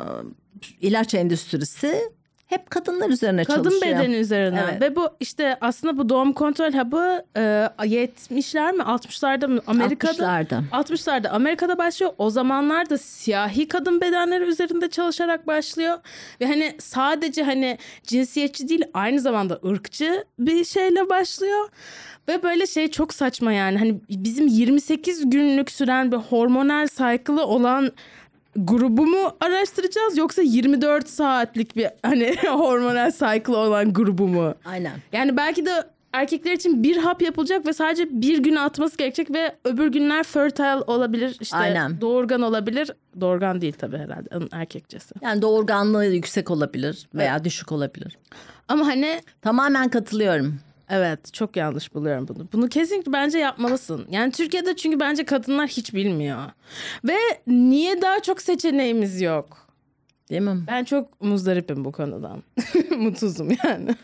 [0.80, 2.12] ilaç endüstrisi
[2.48, 3.98] hep kadınlar üzerine Kadın çalışıyor.
[3.98, 4.64] bedeni üzerine.
[4.70, 4.82] Evet.
[4.82, 7.40] Ve bu işte aslında bu doğum kontrol hub'ı e,
[7.78, 10.62] 70'ler mi 60'larda mı Amerika'da 60'larda.
[10.72, 12.12] 60'larda Amerika'da başlıyor.
[12.18, 15.98] O zamanlar da siyahi kadın bedenleri üzerinde çalışarak başlıyor.
[16.40, 21.68] Ve hani sadece hani cinsiyetçi değil aynı zamanda ırkçı bir şeyle başlıyor.
[22.28, 23.78] Ve böyle şey çok saçma yani.
[23.78, 27.92] Hani bizim 28 günlük süren bir hormonal saykılı olan
[28.56, 34.54] grubu mu araştıracağız yoksa 24 saatlik bir hani hormonal saykılı olan grubu mu?
[34.64, 34.92] Aynen.
[35.12, 39.56] Yani belki de erkekler için bir hap yapılacak ve sadece bir gün atması gerekecek ve
[39.64, 41.36] öbür günler fertile olabilir.
[41.40, 42.00] işte Aynen.
[42.00, 42.90] doğurgan olabilir.
[43.20, 45.14] Doğurgan değil tabii herhalde erkekçesi.
[45.22, 48.18] Yani doğurganlığı yüksek olabilir veya düşük olabilir.
[48.68, 50.60] Ama hani Tamamen katılıyorum.
[50.90, 52.48] Evet çok yanlış buluyorum bunu.
[52.52, 54.06] Bunu kesinlikle bence yapmalısın.
[54.10, 56.38] Yani Türkiye'de çünkü bence kadınlar hiç bilmiyor.
[57.04, 59.68] Ve niye daha çok seçeneğimiz yok?
[60.30, 60.56] Değil mi?
[60.66, 62.42] Ben çok muzdaripim bu konudan.
[62.96, 63.94] Mutsuzum yani.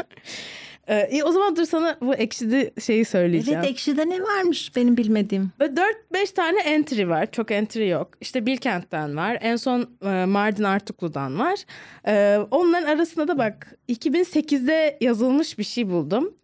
[0.89, 3.61] Ee, iyi, o zaman dur sana bu ekşidi şeyi söyleyeceğim.
[3.61, 5.53] Evet ekşide ne varmış benim bilmediğim?
[5.61, 5.65] Ve
[6.13, 7.31] 4-5 tane entry var.
[7.33, 8.09] Çok entry yok.
[8.21, 9.39] İşte Bilkent'ten var.
[9.41, 11.65] En son e, Mardin Artuklu'dan var.
[12.07, 16.35] E, onların arasında da bak 2008'de yazılmış bir şey buldum.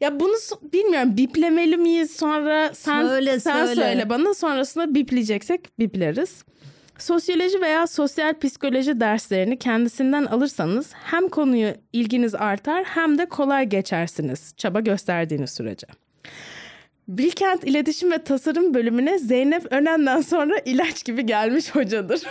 [0.00, 0.34] Ya bunu
[0.72, 3.80] bilmiyorum biplemeli miyiz sonra sen Söyle, sen söyle.
[3.80, 6.44] söyle bana sonrasında bipleyeceksek bipleriz.
[6.98, 14.54] Sosyoloji veya sosyal psikoloji derslerini kendisinden alırsanız hem konuyu ilginiz artar hem de kolay geçersiniz
[14.56, 15.86] çaba gösterdiğiniz sürece.
[17.08, 22.22] Bilkent İletişim ve Tasarım bölümüne Zeynep Önen'den sonra ilaç gibi gelmiş hocadır.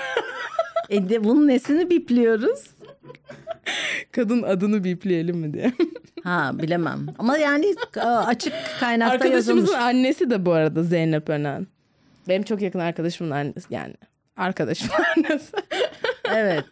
[0.90, 2.75] E de bunun nesini bipliyoruz?
[4.12, 5.74] Kadın adını bipleyelim mi diye.
[6.24, 7.06] Ha bilemem.
[7.20, 9.82] Ama yani e, açık kaynakta Arkadaşımızın yazılmış.
[9.82, 11.68] annesi de bu arada Zeynep Önen.
[12.28, 13.94] Benim çok yakın arkadaşımın annesi yani.
[14.38, 15.52] Arkadaşımın annesi.
[16.34, 16.64] Evet.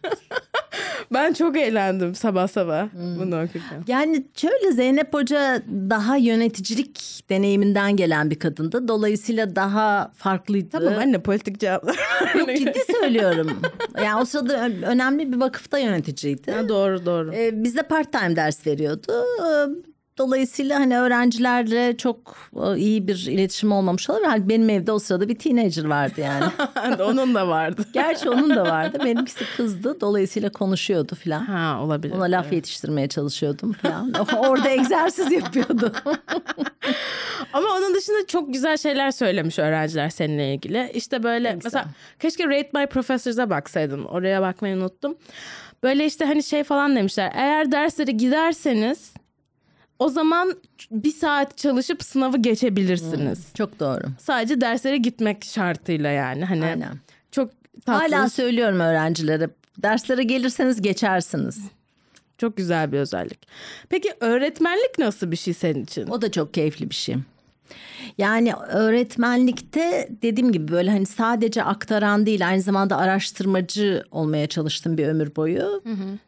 [1.12, 3.84] Ben çok eğlendim sabah sabah bunu okurken.
[3.88, 8.88] Yani şöyle Zeynep Hoca daha yöneticilik deneyiminden gelen bir kadındı.
[8.88, 10.68] Dolayısıyla daha farklıydı.
[10.70, 11.96] Tamam anne politik cevaplar.
[12.38, 13.60] Yok ciddi söylüyorum.
[14.04, 16.52] Yani o sırada önemli bir vakıfta yöneticiydi.
[16.52, 17.34] Ha, doğru doğru.
[17.34, 19.12] Ee, bizde part time ders veriyordu.
[19.12, 24.26] Ee, Dolayısıyla hani öğrencilerle çok e, iyi bir iletişim olmamış olabilir.
[24.28, 26.44] Hani benim evde o sırada bir teenager vardı yani.
[27.02, 27.84] Onun da vardı.
[27.92, 28.98] Gerçi onun da vardı.
[29.04, 30.00] Benimkisi kızdı.
[30.00, 31.40] Dolayısıyla konuşuyordu falan.
[31.40, 32.14] Ha olabilir.
[32.14, 34.12] Ona laf yetiştirmeye çalışıyordum falan.
[34.38, 35.92] Orada egzersiz yapıyordu.
[37.52, 40.90] Ama onun dışında çok güzel şeyler söylemiş öğrenciler seninle ilgili.
[40.94, 41.60] İşte böyle güzel.
[41.64, 41.84] mesela
[42.20, 44.04] keşke Rate My Professors'a baksaydın.
[44.04, 45.16] Oraya bakmayı unuttum.
[45.82, 47.32] Böyle işte hani şey falan demişler.
[47.34, 49.14] Eğer derslere giderseniz
[49.98, 50.54] o zaman
[50.90, 53.46] bir saat çalışıp sınavı geçebilirsiniz.
[53.54, 54.02] Çok doğru.
[54.18, 56.44] Sadece derslere gitmek şartıyla yani.
[56.44, 56.98] Hani Aynen.
[57.30, 57.50] çok
[57.86, 59.50] tatlı, Hala söylüyorum öğrencilere.
[59.78, 61.58] Derslere gelirseniz geçersiniz.
[62.38, 63.48] çok güzel bir özellik.
[63.88, 66.06] Peki öğretmenlik nasıl bir şey senin için?
[66.06, 67.16] O da çok keyifli bir şey.
[68.18, 75.06] Yani öğretmenlikte dediğim gibi böyle hani sadece aktaran değil aynı zamanda araştırmacı olmaya çalıştım bir
[75.06, 75.82] ömür boyu.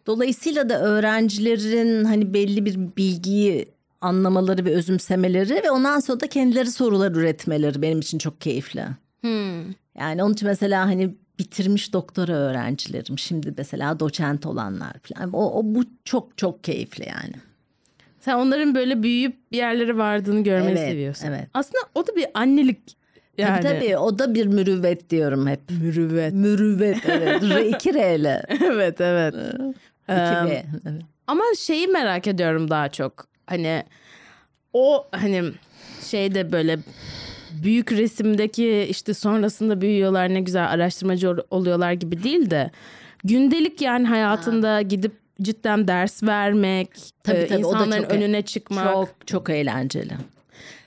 [0.07, 3.68] Dolayısıyla da öğrencilerin hani belli bir bilgiyi
[4.01, 8.85] anlamaları ve özümsemeleri ve ondan sonra da kendileri sorular üretmeleri benim için çok keyifli.
[9.99, 15.62] Yani onun için mesela hani bitirmiş doktora öğrencilerim şimdi mesela doçent olanlar falan o, o
[15.64, 17.35] bu çok çok keyifli yani.
[18.26, 21.26] Sen onların böyle büyüyüp bir yerlere vardığını görmeyi Evet, seviyorsun.
[21.28, 21.48] evet.
[21.54, 22.96] Aslında o da bir annelik
[23.38, 23.62] yani.
[23.62, 25.60] Tabii tabii o da bir mürüvvet diyorum hep.
[25.82, 26.32] Mürüvvet.
[26.32, 27.42] Mürüvvet evet.
[27.50, 28.42] R, iki R'yle.
[28.64, 29.34] evet evet.
[30.02, 30.64] İki Ee, V.
[30.90, 31.02] Evet.
[31.26, 33.26] Ama şeyi merak ediyorum daha çok.
[33.46, 33.82] Hani
[34.72, 35.42] o hani
[36.10, 36.78] şeyde böyle
[37.64, 42.70] büyük resimdeki işte sonrasında büyüyorlar ne güzel araştırmacı ol- oluyorlar gibi değil de
[43.24, 45.12] gündelik yani hayatında gidip
[45.42, 46.90] cidden ders vermek,
[47.25, 48.92] Tabii, e, tabii, o da insanların çok- önüne çıkmak.
[48.92, 50.12] Çok çok eğlenceli.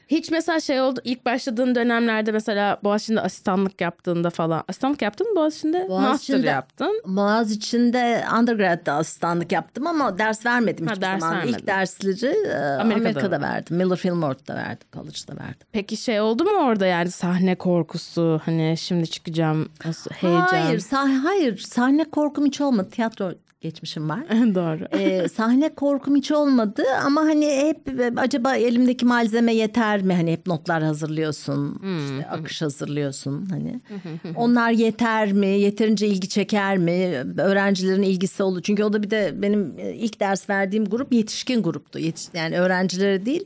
[0.08, 4.64] Hiç mesela şey oldu ilk başladığın dönemlerde mesela Boğaziçi'nde asistanlık yaptığında falan.
[4.68, 5.78] Asistanlık yaptın mı Boğaziçi'nde?
[5.80, 7.02] Master Boğaziçi'nde- yaptın.
[7.06, 11.36] Boğaz içinde undergrad'da asistanlık yaptım ama ders vermedim Ha, hiçbir ders zaman.
[11.38, 11.58] vermedin.
[11.58, 13.44] İlk dersleri e, Amerika'da, mı?
[13.46, 13.78] verdim.
[13.78, 14.88] Miller Fillmore'da verdim.
[14.94, 15.68] College'da verdim.
[15.72, 20.42] Peki şey oldu mu orada yani sahne korkusu hani şimdi çıkacağım nasıl heyecan?
[20.48, 21.58] Hayır, sah- hayır.
[21.58, 22.90] Sahne korkum hiç olmadı.
[22.92, 23.32] Tiyatro
[23.62, 24.20] geçmişim var.
[24.30, 25.00] Doğru.
[25.00, 30.14] Ee, sahne korkum hiç olmadı ama hani hep acaba elimdeki malzeme yeter mi?
[30.14, 33.80] Hani hep notlar hazırlıyorsun, işte akış hazırlıyorsun hani.
[34.36, 35.48] Onlar yeter mi?
[35.48, 37.24] Yeterince ilgi çeker mi?
[37.38, 38.62] Öğrencilerin ilgisi olur.
[38.62, 42.00] Çünkü o da bir de benim e, ilk ders verdiğim grup yetişkin gruptu.
[42.00, 43.46] Yetiş- yani öğrencilere değil,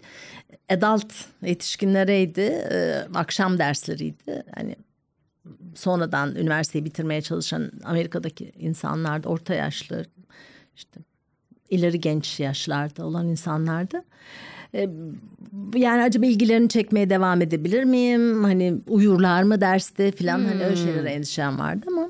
[0.69, 1.13] adult
[1.45, 2.41] yetişkinlereydi.
[2.41, 4.43] Ee, akşam dersleriydi.
[4.55, 4.75] Hani
[5.75, 10.05] sonradan üniversiteyi bitirmeye çalışan Amerika'daki insanlar da orta yaşlı
[10.75, 10.99] işte
[11.69, 14.03] ileri genç yaşlarda olan insanlardı.
[14.75, 14.89] Ee,
[15.75, 18.43] yani acaba ilgilerini çekmeye devam edebilir miyim?
[18.43, 22.09] Hani uyurlar mı derste falan hani öyle şeylere endişem vardı ama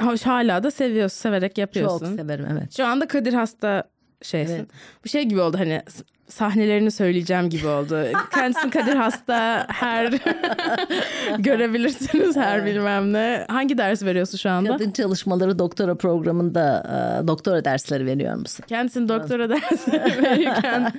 [0.00, 2.06] Hoş hala da seviyorsun, severek yapıyorsun.
[2.06, 2.76] çok severim evet.
[2.76, 3.84] Şu anda Kadir hasta
[4.22, 4.54] şeysin.
[4.54, 4.68] Evet.
[5.04, 5.82] Bu şey gibi oldu hani
[6.30, 8.04] sahnelerini söyleyeceğim gibi oldu.
[8.34, 10.12] Kendisini Kadir hasta her
[11.38, 13.46] görebilirsiniz her bilmem ne.
[13.48, 14.68] Hangi ders veriyorsun şu anda?
[14.68, 16.82] Kadın çalışmaları doktora programında
[17.24, 18.64] e, doktora dersleri veriyor musun?
[18.68, 19.92] Kendisini doktora dersi
[20.22, 20.92] verirken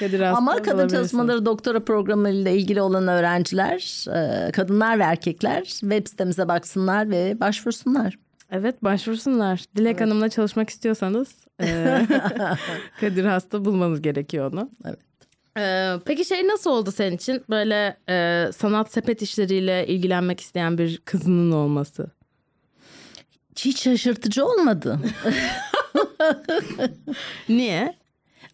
[0.00, 5.64] Kadir hasta Ama kadın çalışmaları doktora programı ile ilgili olan öğrenciler, e, kadınlar ve erkekler
[5.64, 8.18] web sitemize baksınlar ve başvursunlar.
[8.50, 9.64] Evet başvursunlar.
[9.76, 11.28] Dilek Hanım'la çalışmak istiyorsanız
[13.00, 14.70] Kadir hasta bulmanız gerekiyor onu.
[14.84, 14.98] Evet.
[15.58, 17.42] Ee, peki şey nasıl oldu senin için?
[17.50, 22.06] Böyle e, sanat sepet işleriyle ilgilenmek isteyen bir kızının olması.
[23.58, 24.98] Hiç şaşırtıcı olmadı.
[27.48, 27.94] Niye?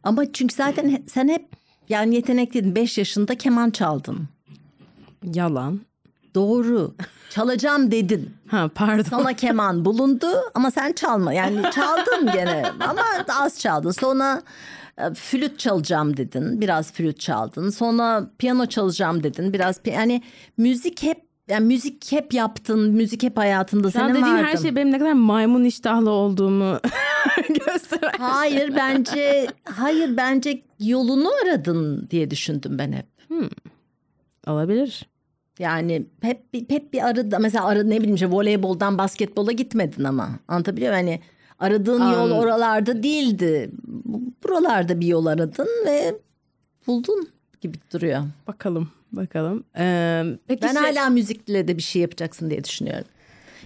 [0.03, 1.47] Ama çünkü zaten sen hep
[1.89, 2.75] yani yetenekliydin.
[2.75, 4.29] 5 yaşında keman çaldın.
[5.25, 5.81] Yalan.
[6.35, 6.95] Doğru.
[7.31, 8.31] Çalacağım dedin.
[8.49, 9.03] Ha pardon.
[9.03, 11.33] Sana keman bulundu ama sen çalma.
[11.33, 13.03] Yani çaldın gene ama
[13.41, 13.91] az çaldın.
[13.91, 14.43] Sonra
[14.99, 16.61] e, flüt çalacağım dedin.
[16.61, 17.71] Biraz flüt çaldın.
[17.71, 19.53] Sonra piyano çalacağım dedin.
[19.53, 20.23] Biraz yani
[20.57, 22.91] müzik hep yani müzik hep yaptın.
[22.91, 24.47] Müzik hep hayatında Sen senin dediğin vardı.
[24.47, 26.79] her şey benim ne kadar maymun iştahlı olduğumu
[27.67, 28.19] gösteren.
[28.19, 33.07] Hayır bence hayır bence yolunu aradın diye düşündüm ben hep.
[34.47, 35.09] Olabilir.
[35.59, 40.31] Yani hep bir- hep bir arada mesela arada ne bileyim işte voleyboldan basketbola gitmedin ama
[40.49, 41.07] anlatabiliyor muyum?
[41.07, 41.21] Hani
[41.59, 43.71] aradığın yol An- oralarda değildi.
[43.85, 46.15] Bu- Buralarda bir yol aradın ve
[46.87, 47.29] buldun
[47.61, 48.23] gibi duruyor.
[48.47, 48.89] Bakalım.
[49.13, 49.65] Bakalım.
[49.79, 53.05] Ee, peki Ben şey- hala müzikle de bir şey yapacaksın diye düşünüyorum.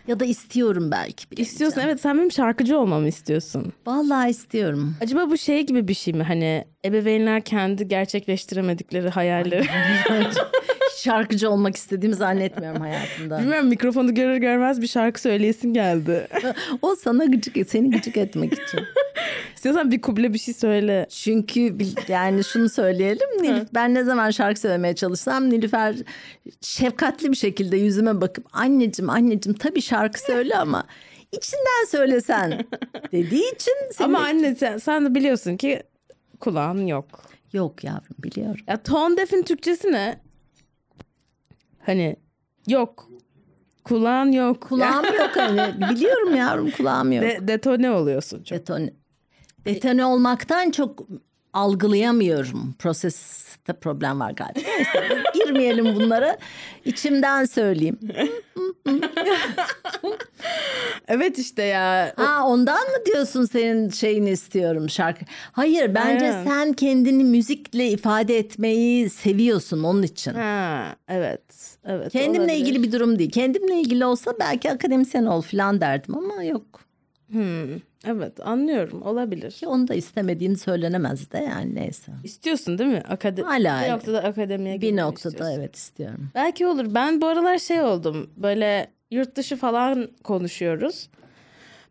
[0.09, 1.30] Ya da istiyorum belki.
[1.30, 1.53] bilemeyeceğim.
[1.53, 3.72] istiyorsun evet sen benim şarkıcı olmamı istiyorsun.
[3.86, 4.95] Vallahi istiyorum.
[5.01, 6.22] Acaba bu şey gibi bir şey mi?
[6.22, 9.66] Hani ebeveynler kendi gerçekleştiremedikleri hayalleri.
[11.03, 13.38] Şarkıcı olmak istediğimi zannetmiyorum hayatımda.
[13.38, 16.28] Bilmiyorum mikrofonu görür görmez bir şarkı söyleyesin geldi.
[16.82, 18.80] o sana gıcık, seni gıcık etmek için.
[19.55, 21.07] İstiyorsan bir kuble bir şey söyle.
[21.11, 21.76] Çünkü
[22.09, 23.28] yani şunu söyleyelim.
[23.42, 25.96] Nilüf, ben ne zaman şarkı söylemeye çalışsam Nilüfer
[26.61, 30.84] şefkatli bir şekilde yüzüme bakıp anneciğim anneciğim tabii şarkı söyle ama
[31.32, 32.64] içinden söylesen
[33.12, 33.74] dediği için.
[34.00, 35.82] Ama anne sen, sen de biliyorsun ki
[36.40, 37.07] kulağın yok.
[37.53, 38.61] Yok yavrum biliyorum.
[38.66, 40.20] Ya tone deaf'in Türkçesi ne?
[41.87, 42.16] Hani
[42.66, 43.09] yok.
[43.85, 44.61] Kulağın yok.
[44.61, 47.22] Kulağım yok hani biliyorum yavrum kulağım yok.
[47.24, 48.59] De, detone oluyorsun çok.
[48.59, 48.93] Detone,
[49.64, 51.07] detone olmaktan çok
[51.53, 52.74] algılayamıyorum.
[52.78, 54.61] Proseste problem var galiba.
[54.68, 56.37] Neyse girmeyelim bunlara.
[56.85, 57.99] İçimden söyleyeyim.
[61.09, 62.12] Evet işte ya.
[62.16, 65.24] Ha ondan mı diyorsun senin şeyini istiyorum şarkı?
[65.53, 66.45] Hayır bence Aynen.
[66.45, 70.35] sen kendini müzikle ifade etmeyi seviyorsun onun için.
[70.35, 71.72] Ha, evet.
[71.87, 72.12] Evet.
[72.12, 72.57] Kendimle olabilir.
[72.59, 73.30] ilgili bir durum değil.
[73.30, 76.80] Kendimle ilgili olsa belki akademisyen ol falan derdim ama yok.
[77.30, 77.72] Hmm,
[78.07, 79.51] evet anlıyorum olabilir.
[79.51, 82.12] Ki onu da istemediğim söylenemez de yani neyse.
[82.24, 83.03] İstiyorsun değil mi?
[83.09, 85.59] Akade Hala bir noktada akademiye Bir noktada istiyorsun.
[85.61, 86.28] evet istiyorum.
[86.35, 86.87] Belki olur.
[86.95, 88.30] Ben bu aralar şey oldum.
[88.37, 91.09] Böyle yurt dışı falan konuşuyoruz.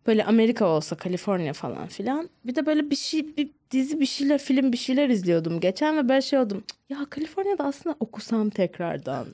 [0.08, 2.30] Böyle Amerika olsa, Kaliforniya falan filan.
[2.46, 6.10] Bir de böyle bir şey, bir dizi bir şeyler, film bir şeyler izliyordum geçen ve
[6.10, 6.64] ben şey oldum.
[6.68, 9.28] "Cık, Ya Kaliforniya'da aslında okusam tekrardan.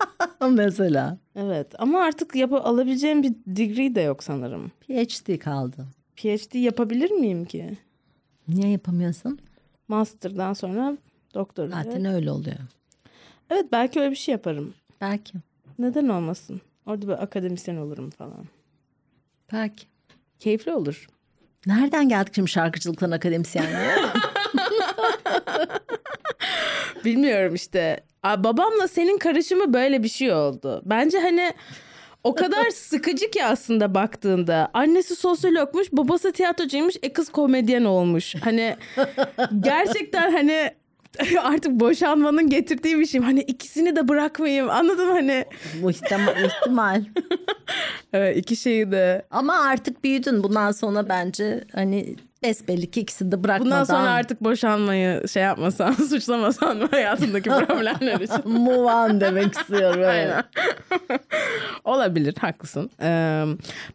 [0.50, 4.70] Mesela Evet ama artık yap alabileceğim bir degree de yok sanırım.
[4.80, 5.86] PhD kaldı.
[6.16, 7.78] PhD yapabilir miyim ki?
[8.48, 9.38] Niye yapamıyorsun?
[9.88, 10.96] Master'dan sonra
[11.34, 11.68] doktora.
[11.68, 12.56] Zaten öyle oluyor.
[13.50, 14.74] Evet belki öyle bir şey yaparım.
[15.00, 15.32] Belki.
[15.78, 16.60] Neden olmasın?
[16.86, 18.44] Orada bir akademisyen olurum falan.
[19.52, 19.86] Belki.
[20.38, 21.06] Keyifli olur.
[21.66, 23.94] Nereden geldik şimdi şarkıcılıktan akademisyenliğe?
[27.04, 28.00] Bilmiyorum işte.
[28.22, 30.82] Aa, Babamla senin karışımı böyle bir şey oldu.
[30.84, 31.52] Bence hani
[32.24, 34.70] o kadar sıkıcı ki aslında baktığında.
[34.74, 38.34] Annesi sosyologmuş, babası tiyatrocuymuş, e kız komedyen olmuş.
[38.44, 38.76] Hani
[39.60, 40.70] gerçekten hani
[41.42, 43.20] artık boşanmanın getirdiği bir şey.
[43.20, 44.70] Hani ikisini de bırakmayayım.
[44.70, 45.12] Anladın mı?
[45.12, 45.44] Hani
[45.82, 47.04] Muhtemel, ihtimal.
[48.12, 49.22] evet, iki şeyi de.
[49.30, 50.42] Ama artık büyüdün.
[50.42, 53.72] Bundan sonra bence hani besbelli ki ikisini de bırakmadan.
[53.72, 58.48] Bundan sonra artık boşanmayı şey yapmasan, suçlamasan mı hayatındaki problemler için?
[58.48, 60.04] move on demek istiyorum.
[60.08, 60.44] Aynen.
[61.84, 62.90] Olabilir, haklısın.
[63.02, 63.44] Ee,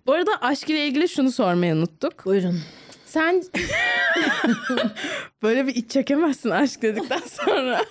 [0.07, 2.25] bu arada aşk ile ilgili şunu sormayı unuttuk.
[2.25, 2.59] Buyurun.
[3.05, 3.43] Sen
[5.43, 7.81] böyle bir iç çekemezsin aşk dedikten sonra.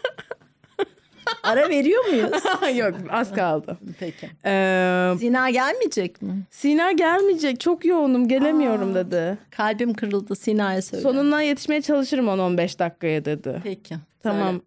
[1.43, 2.31] Ara veriyor muyuz?
[2.79, 3.79] Yok az kaldı.
[4.01, 4.31] Peki.
[4.45, 6.33] Ee, Sina gelmeyecek mi?
[6.51, 9.39] Sina gelmeyecek çok yoğunum gelemiyorum dedi.
[9.51, 11.03] Kalbim kırıldı Sina'ya söyle.
[11.03, 13.61] Sonuna yetişmeye çalışırım 10-15 dakikaya dedi.
[13.64, 13.95] Peki.
[14.22, 14.61] Tamam.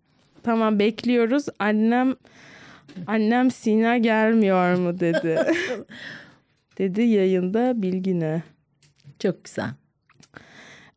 [0.44, 1.46] Tamam bekliyoruz.
[1.60, 2.16] Annem
[3.08, 5.40] annem Sina gelmiyor mu dedi.
[6.78, 8.44] dedi yayında bilgine.
[9.20, 9.70] Çok güzel.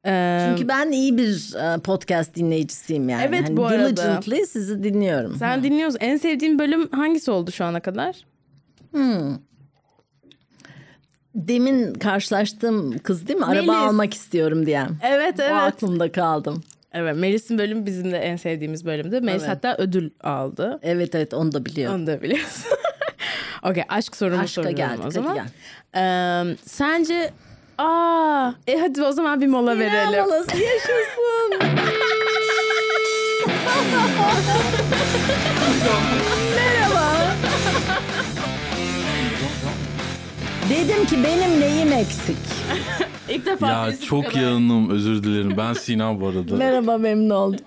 [0.06, 3.24] Ee, Çünkü ben iyi bir e, podcast dinleyicisiyim yani.
[3.28, 3.96] Evet, Hani bu arada.
[3.96, 5.36] Diligently sizi dinliyorum.
[5.36, 5.98] sen dinliyorsun.
[6.00, 8.16] En sevdiğin bölüm hangisi oldu şu ana kadar?
[11.34, 13.44] Demin karşılaştığım kız değil mi?
[13.44, 13.88] Araba Melis.
[13.88, 14.88] almak istiyorum diyen.
[15.02, 15.52] Evet O evet.
[15.52, 16.62] aklımda kaldım.
[16.92, 19.20] Evet Melis'in bölümü bizim de en sevdiğimiz bölümdü.
[19.20, 19.50] Melis Evet.
[19.56, 20.78] hatta ödül aldı.
[20.82, 21.96] Evet evet onu da biliyorum.
[22.00, 22.64] Onu da biliyorsun.
[23.62, 25.34] Okey aşk sorumu Aşka soruyorum geldik, o zaman.
[25.34, 25.46] gel.
[25.96, 27.30] Ee, sence
[27.84, 30.24] aa e hadi o zaman bir mola verelim.
[30.24, 31.50] Molası yaşasın.
[36.56, 37.34] Merhaba.
[40.70, 42.36] Dedim ki benim neyim eksik?
[43.28, 45.56] İlk defa Ya birisi bu çok kadar- yanım özür dilerim.
[45.56, 46.56] Ben Sina bu arada.
[46.56, 47.60] Merhaba memnun oldum.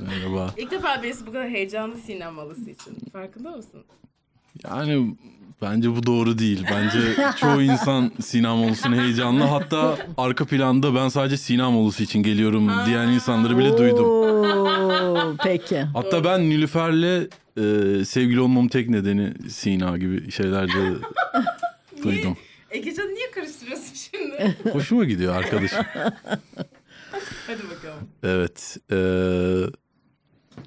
[0.00, 0.50] Merhaba.
[0.56, 2.96] İlk defa birisi bu kadar heyecanlı sinemalısı için.
[3.12, 3.84] Farkında mısın?
[4.68, 5.16] Yani
[5.64, 6.64] bence bu doğru değil.
[6.70, 6.98] Bence
[7.40, 9.44] çoğu insan Sina Molus'un heyecanlı.
[9.44, 14.04] Hatta arka planda ben sadece Sina Molusu için geliyorum diyen insanları bile duydum.
[14.04, 15.80] Oo, peki.
[15.80, 20.72] Hatta ben Nilüfer'le e, sevgili olmamın tek nedeni Sina gibi şeyler de
[22.02, 22.36] duydum.
[22.70, 24.56] Egecan niye karıştırıyorsun şimdi?
[24.72, 25.84] Hoşuma gidiyor arkadaşım.
[27.46, 28.08] hadi bakalım.
[28.22, 28.76] Evet.
[28.92, 28.96] e,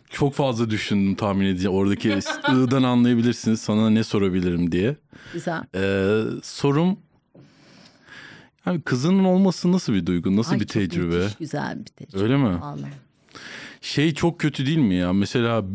[0.10, 1.78] çok fazla düşündüm tahmin edeceğim.
[1.78, 2.14] Oradaki
[2.52, 4.96] ı'dan anlayabilirsiniz sana ne sorabilirim diye.
[5.34, 5.64] Güzel.
[5.76, 7.00] Ee, sorum
[8.66, 11.16] yani kızının olması nasıl bir duygu, nasıl Ay, bir tecrübe?
[11.18, 12.24] müthiş, güzel bir tecrübe.
[12.24, 12.62] Öyle mi?
[12.62, 12.92] Vallahi.
[13.82, 15.14] Şey çok kötü değil mi ya?
[15.14, 15.66] Mesela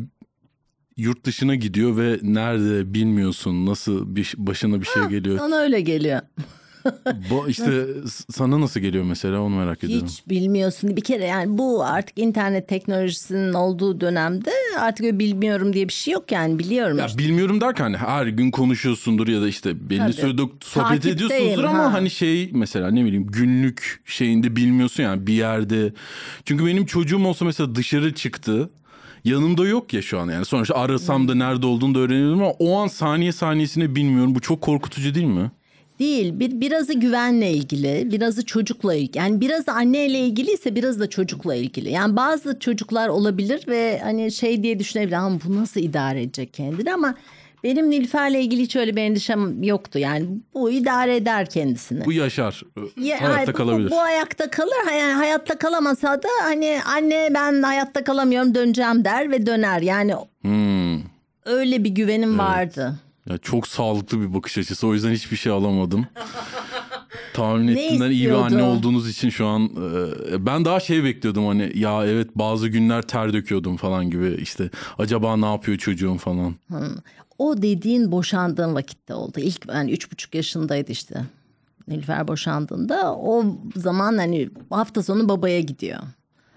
[0.97, 5.39] yurt dışına gidiyor ve nerede bilmiyorsun nasıl bir başına bir şey geliyor.
[5.39, 6.21] Sana öyle geliyor.
[7.31, 7.87] Bu işte
[8.31, 10.07] sana nasıl geliyor mesela onu merak ediyorum.
[10.07, 10.97] Hiç bilmiyorsun.
[10.97, 16.15] Bir kere yani bu artık internet teknolojisinin olduğu dönemde artık öyle bilmiyorum diye bir şey
[16.15, 16.99] yok yani biliyorum.
[16.99, 17.19] Ya işte.
[17.19, 20.13] bilmiyorum derken her gün konuşuyorsundur ya da işte belli Tabii.
[20.13, 21.93] sürede sohbet Takipteyim, ediyorsunuzdur ama ha.
[21.93, 25.93] hani şey mesela ne bileyim günlük şeyinde bilmiyorsun yani bir yerde.
[26.45, 28.71] Çünkü benim çocuğum olsa mesela dışarı çıktı.
[29.25, 32.79] Yanımda yok ya şu an yani sonuçta arasam da nerede olduğunu da öğreniyorum ama o
[32.79, 34.35] an saniye saniyesine bilmiyorum.
[34.35, 35.51] Bu çok korkutucu değil mi?
[36.03, 36.39] Değil.
[36.41, 39.19] Bir, birazı güvenle ilgili, birazı çocukla ilgili.
[39.19, 41.91] Yani biraz anneyle ilgiliyse biraz da çocukla ilgili.
[41.91, 45.17] Yani bazı çocuklar olabilir ve hani şey diye düşünebilir.
[45.17, 47.15] Ama bu nasıl idare edecek kendini ama
[47.65, 49.99] benim Nilüfer'le ilgili hiç öyle bir endişem yoktu.
[49.99, 52.05] Yani bu idare eder kendisini.
[52.05, 52.63] Bu yaşar.
[53.01, 53.91] Ya, hayatta hayır, bu- kalabilir.
[53.91, 54.93] Bu, ayakta kalır.
[54.99, 59.81] Yani hayatta kalamasa da hani anne ben hayatta kalamıyorum döneceğim der ve döner.
[59.83, 61.01] Yani Hmm.
[61.45, 62.95] öyle bir güvenim vardı.
[63.31, 64.87] Ya çok sağlıklı bir bakış açısı.
[64.87, 66.07] O yüzden hiçbir şey alamadım.
[67.35, 68.65] Tahmin Ne ettiğimden iyi bir anne istiyordu?
[68.73, 69.63] olduğunuz için şu an
[70.33, 74.71] e, ben daha şey bekliyordum hani ya evet bazı günler ter döküyordum falan gibi işte
[74.99, 76.55] acaba ne yapıyor çocuğum falan.
[77.39, 79.41] O dediğin boşandığın vakitte oldu.
[79.41, 81.25] İlk yani üç buçuk yaşındaydı işte.
[81.89, 83.45] Nilüfer boşandığında o
[83.77, 85.99] zaman hani hafta sonu babaya gidiyor.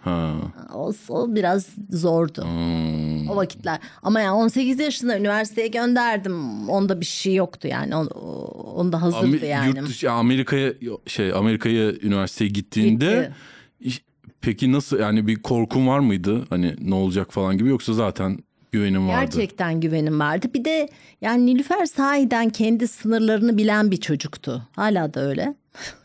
[0.05, 0.33] Ha.
[0.73, 2.43] O, o biraz zordu.
[2.43, 3.29] Hmm.
[3.29, 3.79] O vakitler.
[4.03, 6.69] Ama yani 18 yaşında üniversiteye gönderdim.
[6.69, 7.95] Onda bir şey yoktu yani.
[7.95, 9.67] Onda hazırdı Amer- yani.
[9.67, 10.73] Yurt dışı Amerika'ya
[11.07, 13.31] şey Amerika'ya üniversiteye gittiğinde
[13.79, 14.03] Gitti.
[14.41, 16.45] peki nasıl yani bir korkun var mıydı?
[16.49, 18.37] Hani ne olacak falan gibi yoksa zaten
[18.71, 19.21] güvenim vardı.
[19.21, 20.47] Gerçekten güvenim vardı.
[20.53, 20.89] Bir de
[21.21, 24.67] yani Nilüfer sahiden kendi sınırlarını bilen bir çocuktu.
[24.75, 25.55] Hala da öyle.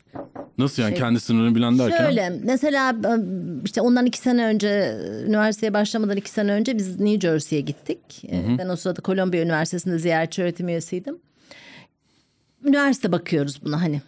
[0.58, 1.96] Nasıl yani kendi sınırını bilen derken?
[1.96, 2.96] Şey, Şöyle mesela
[3.64, 4.96] işte ondan iki sene önce
[5.26, 7.98] üniversiteye başlamadan iki sene önce biz New Jersey'ye gittik.
[8.32, 11.18] Ee, Ben o sırada Kolombiya Üniversitesi'nde ziyaretçi öğretim üyesiydim.
[12.64, 14.02] Üniversite bakıyoruz buna hani.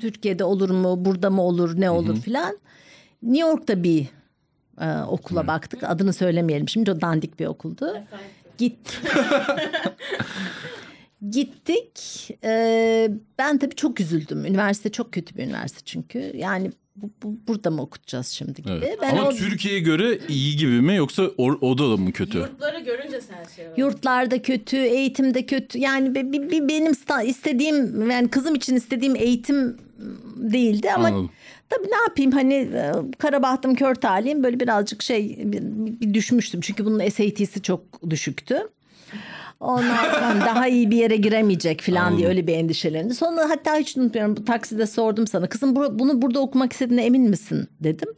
[0.00, 2.58] Türkiye'de olur mu, burada mı olur, ne olur filan.
[3.22, 4.06] New York'ta bir
[4.80, 5.82] e, okula baktık.
[5.84, 7.94] Adını söylemeyelim şimdi o dandik bir okuldu.
[8.58, 8.78] Git.
[11.30, 12.28] Gittik.
[12.44, 14.44] Ee, ben tabii çok üzüldüm.
[14.46, 16.32] Üniversite çok kötü bir üniversite çünkü.
[16.36, 18.72] Yani bu, bu- burada mı okutacağız şimdi gibi.
[18.72, 18.98] Evet.
[19.02, 22.38] Ben Ama o Türkiye'ye göre iyi gibi mi yoksa o, o da mı kötü?
[22.38, 25.78] Yurtları görünce sen şey yurtlarda kötü, eğitimde kötü.
[25.78, 26.92] Yani bir, bir- bir benim
[27.28, 29.76] istediğim yani kızım için istediğim eğitim
[30.36, 31.30] değildi ama Anladım.
[31.68, 35.60] tabii ne yapayım hani e, kara bahtım kör talihim böyle birazcık şey bir,
[36.00, 36.60] bir düşmüştüm.
[36.60, 38.68] Çünkü bunun SAT'si çok düşüktü.
[39.60, 43.14] Ondan daha iyi bir yere giremeyecek falan diye öyle bir endişelendi.
[43.14, 45.48] Sonra hatta hiç unutmuyorum bu takside sordum sana.
[45.48, 48.08] Kızım bu- bunu burada okumak istediğine emin misin dedim.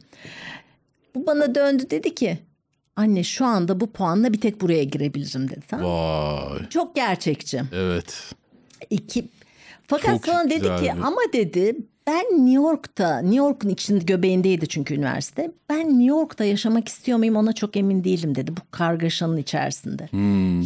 [1.15, 2.37] Bu bana döndü dedi ki
[2.95, 5.59] Anne şu anda bu puanla bir tek buraya girebilirim dedi.
[5.67, 5.85] Tamam.
[5.85, 6.69] Vay.
[6.69, 7.61] Çok gerçekçi.
[7.73, 8.33] Evet.
[8.89, 9.25] İki.
[9.87, 10.99] Fakat Çok sonra dedi ki güzeldi.
[11.03, 11.75] ama dedi
[12.07, 15.51] ben New York'ta New York'un içinde göbeğindeydi çünkü üniversite.
[15.69, 20.07] Ben New York'ta yaşamak istiyor muyum ona çok emin değilim dedi bu kargaşanın içerisinde.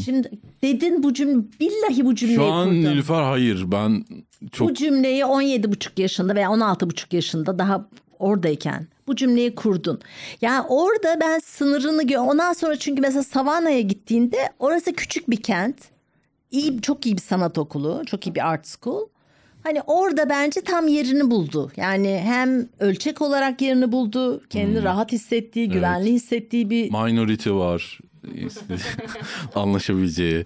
[0.05, 0.31] Şimdi
[0.61, 2.45] dedin bu cümle billahi bu cümleyi Hmm.
[2.45, 2.83] Şu an kurdum.
[2.83, 4.05] Nilüfer hayır ben
[4.51, 7.85] çok Bu cümleyi 17,5 yaşında veya 16,5 yaşında daha
[8.19, 9.99] oradayken bu cümleyi kurdun.
[10.41, 15.75] Yani orada ben sınırını gö ondan sonra çünkü mesela Savannah'ya gittiğinde orası küçük bir kent.
[16.51, 19.07] İyi çok iyi bir sanat okulu, çok iyi bir art school.
[19.65, 21.71] Hani orada bence tam yerini buldu.
[21.77, 27.99] Yani hem ölçek olarak yerini buldu, kendini rahat hissettiği, güvenli hissettiği bir minority var.
[29.55, 30.45] Anlaşabileceği.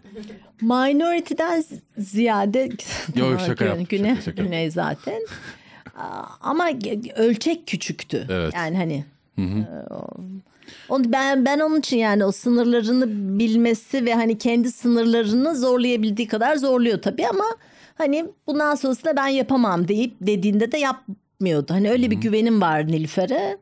[0.61, 1.63] Minority'den
[1.97, 2.69] ziyade
[3.15, 4.43] Yok, şaka yaptım, Güney, şaka, şaka.
[4.43, 5.21] Güney zaten.
[6.41, 6.69] Ama
[7.15, 8.27] ölçek küçüktü.
[8.29, 8.53] Evet.
[8.55, 9.05] Yani hani
[9.37, 9.43] e,
[10.89, 16.55] onu ben ben onun için yani o sınırlarını bilmesi ve hani kendi sınırlarını zorlayabildiği kadar
[16.55, 17.45] zorluyor tabii ama
[17.99, 21.73] hani bundan sonrasında ben yapamam deyip dediğinde de yapmıyordu.
[21.73, 23.57] Hani öyle bir güvenim var Nilüfer'e.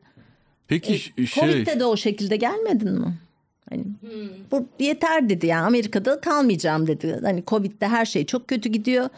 [0.68, 3.14] Peki ş- şey Covid'de de o şekilde gelmedin mi?
[3.70, 3.82] Hani
[4.50, 7.18] bu yeter dedi yani Amerika'da kalmayacağım dedi.
[7.22, 9.08] Hani Covid'de her şey çok kötü gidiyor.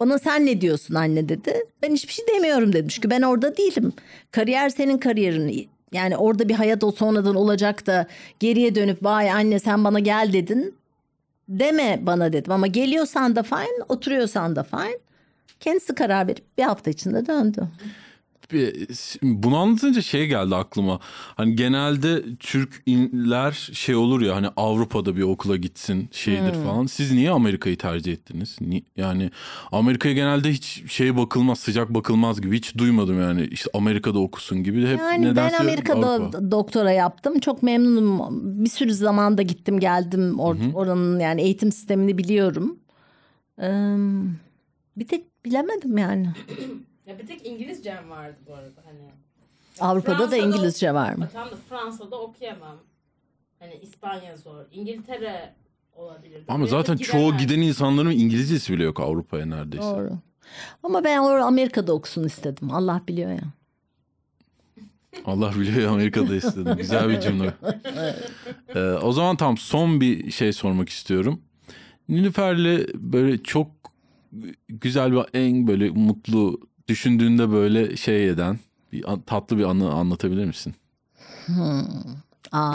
[0.00, 1.54] Bana sen ne diyorsun anne dedi.
[1.82, 2.88] Ben hiçbir şey demiyorum dedim.
[2.88, 3.92] Çünkü ben orada değilim.
[4.30, 5.68] Kariyer senin kariyerin.
[5.92, 8.06] Yani orada bir hayat o sonradan olacak da
[8.40, 10.74] geriye dönüp vay anne sen bana gel dedin.
[11.48, 14.98] Deme bana dedim ama geliyorsan da fine, oturuyorsan da fine.
[15.60, 17.68] Kendisi karar verip bir hafta içinde döndü.
[18.52, 18.86] Bir-
[19.22, 21.00] bunu anlatınca şey geldi aklıma.
[21.36, 26.86] Hani genelde Türkler şey olur ya hani Avrupa'da bir okula gitsin şeydir falan.
[26.86, 28.56] Siz niye Amerika'yı tercih ettiniz?
[28.60, 29.30] Ni- Yani
[29.72, 33.44] Amerika'ya genelde hiç şey bakılmaz, sıcak bakılmaz gibi hiç duymadım yani.
[33.50, 36.50] İşte Amerika'da okusun gibi hep Yani ben nedense Amerika'da Avrupa.
[36.50, 37.38] doktora yaptım.
[37.40, 38.20] Çok memnunum.
[38.64, 40.34] Bir sürü zamanda gittim geldim.
[40.38, 42.78] Or- Oranın yani eğitim sistemini biliyorum.
[43.62, 43.96] Ee,
[44.96, 46.28] bir tek bilemedim yani.
[47.06, 49.10] Ya bir tek İngilizcem vardı bu arada hani.
[49.80, 51.28] Avrupa'da da Fransa'da- İngilizce var mı?
[51.32, 52.76] Tam da Fransa'da okuyamam.
[53.58, 54.64] Hani İspanya zor.
[54.72, 55.54] İngiltere
[55.96, 56.42] olabilir.
[56.48, 59.84] Ama zaten da çoğu giden insanların İngilizcesi bile yok Avrupa'ya neredeyse.
[59.86, 60.10] Doğru.
[60.82, 62.70] Ama ben orada Amerika'da okusun istedim.
[62.70, 63.40] Allah biliyor ya.
[65.26, 66.76] Allah biliyor ya Amerika'da istedim.
[66.76, 67.54] Güzel bir cümle.
[68.74, 71.40] Ee, o zaman tam son bir şey sormak istiyorum.
[72.08, 73.70] Nilüfer'le böyle çok
[74.68, 78.58] güzel bir en böyle mutlu düşündüğünde böyle şey eden
[78.92, 80.74] bir tatlı bir anı anlatabilir misin?
[82.52, 82.74] Aa.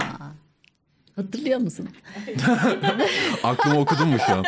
[1.15, 1.89] Hatırlıyor musun?
[3.43, 4.45] Aklımı okudun mu şu an?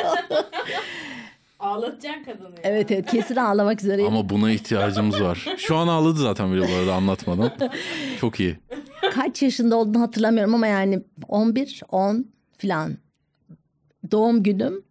[1.59, 2.61] Ağlatacaksın kadını ya.
[2.63, 4.11] Evet evet kesin ağlamak üzereyim.
[4.11, 5.45] Ama buna ihtiyacımız var.
[5.57, 7.51] Şu an ağladı zaten bile bu arada anlatmadan.
[8.19, 8.57] Çok iyi.
[9.13, 12.25] Kaç yaşında olduğunu hatırlamıyorum ama yani 11, 10
[12.57, 12.97] filan.
[14.11, 14.83] Doğum günüm.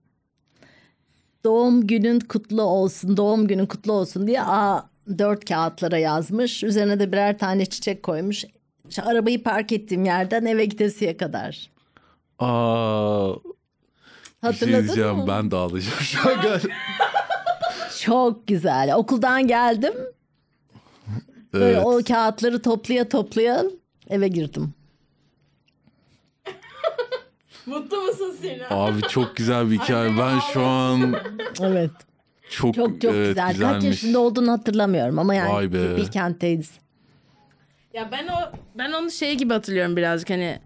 [1.45, 4.87] Doğum günün kutlu olsun, doğum günün kutlu olsun diye A
[5.19, 6.63] dört kağıtlara yazmış.
[6.65, 8.45] Üzerine de birer tane çiçek koymuş.
[8.89, 11.71] İşte arabayı park ettiğim yerden eve gidesiye kadar.
[12.39, 15.25] Aa, şey Hatırladın diyeceğim mı?
[15.29, 16.37] ben de ağlayacağım şu an.
[18.01, 18.95] Çok güzel.
[18.97, 19.95] Okuldan geldim.
[21.53, 21.87] Böyle Evet.
[21.87, 23.65] o kağıtları toplaya toplaya
[24.09, 24.75] eve girdim.
[27.67, 28.67] Mutlu musun Sina?
[28.71, 30.19] Abi çok güzel bir hikaye.
[30.19, 31.15] Ben şu an
[31.63, 31.91] Evet.
[32.51, 33.45] çok Çok çok evet, güzel.
[33.47, 33.85] Kaç güzelmiş.
[33.85, 35.97] yaşında olduğunu hatırlamıyorum ama yani Vay be.
[35.97, 36.71] Bilkent'teyiz.
[37.95, 38.37] Ya ben o
[38.79, 40.59] ben onu şey gibi hatırlıyorum birazcık hani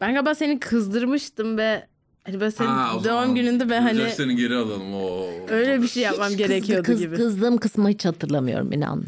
[0.00, 1.86] ben galiba seni kızdırmıştım ve
[2.24, 4.94] hani böyle senin Ha, o doğum zaman gününde ben hani seni geri alalım.
[4.94, 5.26] Oo.
[5.48, 7.16] öyle bir şey yapmam Hiç gerekiyordu kız, gibi.
[7.16, 9.04] Kızdığım kısmı hiç hatırlamıyorum inan.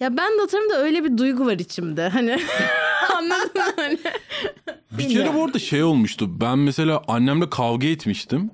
[0.00, 2.08] Ya ben de hatırlıyorum da öyle bir duygu var içimde.
[2.08, 2.38] Hani
[3.16, 3.62] anladın mı?
[3.76, 3.98] Hani
[4.98, 6.40] Bir kere bu arada şey olmuştu.
[6.40, 8.50] Ben mesela annemle kavga etmiştim.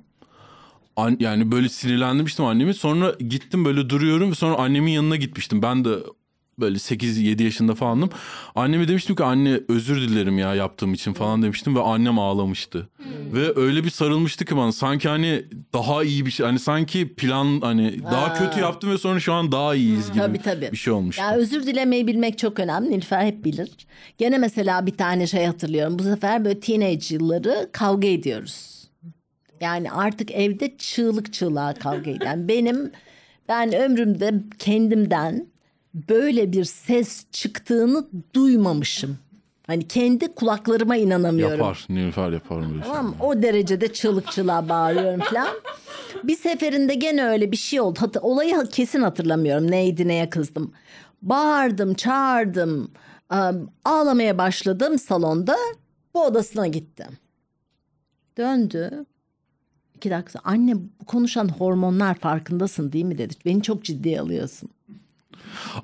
[0.97, 2.74] An- yani böyle sinirlendirmiştim annemi.
[2.74, 5.62] Sonra gittim böyle duruyorum ve sonra annemin yanına gitmiştim.
[5.62, 5.97] Ben de
[6.59, 8.11] böyle 8-7 yaşında falandım.
[8.55, 12.88] Anneme demiştim ki anne özür dilerim ya yaptığım için falan demiştim ve annem ağlamıştı.
[13.32, 17.61] Ve öyle bir sarılmıştı ki bana sanki hani daha iyi bir şey hani sanki plan
[17.61, 18.34] hani daha Aa.
[18.34, 20.68] kötü yaptım ve sonra şu an daha iyiyiz gibi Tabii, tabii.
[20.72, 21.22] bir şey olmuştu.
[21.22, 22.90] Ya özür dilemeyi bilmek çok önemli.
[22.90, 23.70] Nilüfer hep bilir.
[24.18, 25.98] Gene mesela bir tane şey hatırlıyorum.
[25.98, 28.72] Bu sefer böyle teenage yılları kavga ediyoruz.
[29.61, 32.11] Yani artık evde çığlık çığlığa kavga.
[32.24, 32.92] Yani benim
[33.48, 35.51] ben ömrümde kendimden
[35.95, 39.18] böyle bir ses çıktığını duymamışım.
[39.66, 41.59] Hani kendi kulaklarıma inanamıyorum.
[41.59, 41.86] Yapar.
[41.88, 42.80] Nilüfer yapar şey.
[42.82, 43.14] Tamam?
[43.20, 45.49] O derecede çığlık çığlığa bağırıyorum falan.
[46.24, 47.99] Bir seferinde gene öyle bir şey oldu.
[48.01, 49.70] Hat- olayı kesin hatırlamıyorum.
[49.70, 50.72] Neydi neye kızdım.
[51.22, 52.90] Bağırdım, çağırdım.
[53.28, 55.57] am, Ağlamaya başladım salonda.
[56.14, 57.07] Bu odasına gittim.
[58.38, 59.05] Döndü.
[59.95, 63.34] İki dakika anne bu konuşan hormonlar farkındasın değil mi dedi.
[63.45, 64.68] Beni çok ciddiye alıyorsun.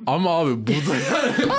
[0.07, 1.53] Ama abi burada yani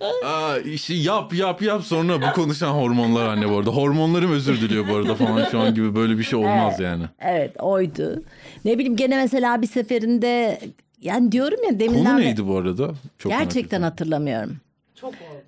[0.24, 3.70] Aa, işi yap yap yap sonra bu konuşan hormonlar anne bu arada.
[3.70, 7.04] Hormonlarım özür diliyor bu arada falan şu an gibi böyle bir şey olmaz yani.
[7.20, 8.22] Evet oydu.
[8.64, 10.60] Ne bileyim gene mesela bir seferinde
[11.00, 12.90] yani diyorum ya deminden Konu neydi bu arada?
[13.18, 14.56] Çok Gerçekten hatırlamıyorum.
[14.94, 15.42] Çok oldu.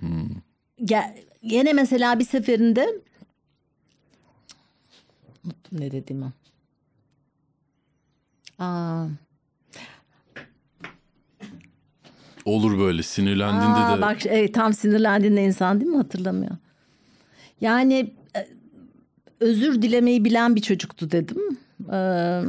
[0.00, 0.28] Hmm.
[0.84, 1.14] Ge-
[1.46, 2.88] gene mesela bir seferinde
[5.44, 6.32] unuttum ne dediğimi.
[8.58, 9.06] Aa,
[12.46, 14.00] Olur böyle sinirlendiğinde aa, de.
[14.00, 16.56] bak evet, tam sinirlendiğinde insan değil mi hatırlamıyor.
[17.60, 18.46] Yani e,
[19.40, 21.38] özür dilemeyi bilen bir çocuktu dedim.
[21.92, 22.42] Ee.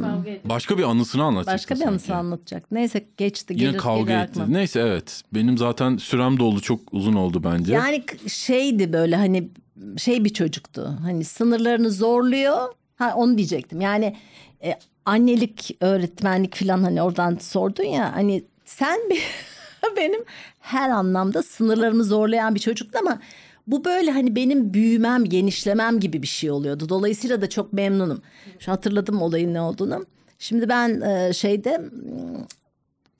[0.44, 1.90] Başka bir anısını anlatacaktı başka bir sanki.
[1.90, 2.72] anısı anlatacak.
[2.72, 3.54] Neyse geçti.
[3.56, 4.30] Yine gelir, kavga gelir etti.
[4.30, 4.58] aklıma.
[4.58, 5.22] Neyse evet.
[5.34, 6.60] Benim zaten sürem doldu.
[6.60, 7.72] Çok uzun oldu bence.
[7.74, 9.48] Yani şeydi böyle hani
[9.96, 10.98] şey bir çocuktu.
[11.02, 12.58] Hani sınırlarını zorluyor.
[12.96, 13.80] Ha onu diyecektim.
[13.80, 14.16] Yani
[14.64, 14.74] e,
[15.04, 18.16] annelik, öğretmenlik falan hani oradan sordun ya.
[18.16, 19.22] Hani sen bir-
[19.96, 20.24] benim
[20.60, 23.18] her anlamda sınırlarımı zorlayan bir çocuktu ama
[23.66, 26.88] bu böyle hani benim büyümem, genişlemem gibi bir şey oluyordu.
[26.88, 28.22] Dolayısıyla da çok memnunum.
[28.58, 30.06] Şu hatırladım olayın ne olduğunu.
[30.38, 31.80] Şimdi ben e, şeyde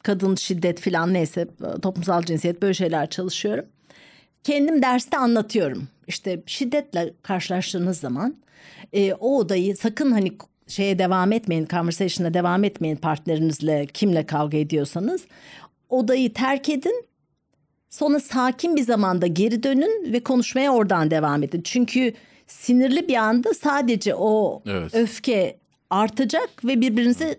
[0.03, 1.49] kadın şiddet falan neyse
[1.83, 3.65] toplumsal cinsiyet böyle şeyler çalışıyorum
[4.45, 5.89] kendim derste anlatıyorum.
[6.07, 8.37] İşte şiddetle karşılaştığınız zaman
[8.93, 10.33] e, o odayı sakın hani
[10.67, 15.25] şeye devam etmeyin, conversation'a devam etmeyin partnerinizle kimle kavga ediyorsanız.
[15.89, 17.05] Odayı terk edin.
[17.91, 21.61] Sonra sakin bir zamanda geri dönün ve konuşmaya oradan devam edin.
[21.65, 22.13] Çünkü
[22.47, 24.95] sinirli bir anda sadece o Evet.
[24.95, 25.59] öfke
[25.91, 27.39] artacak ve birbirinizi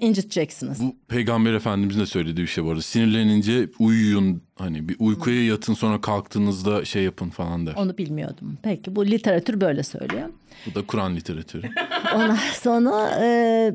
[0.00, 0.80] inciteceksiniz.
[0.80, 2.82] Bu peygamber efendimizin de söylediği bir şey bu arada.
[2.82, 7.74] Sinirlenince uyuyun hani bir uykuya yatın sonra kalktığınızda şey yapın falan der.
[7.76, 8.58] Onu bilmiyordum.
[8.62, 10.28] Peki bu literatür böyle söylüyor.
[10.66, 11.70] Bu da Kur'an literatürü.
[12.14, 13.72] Ondan sonra e,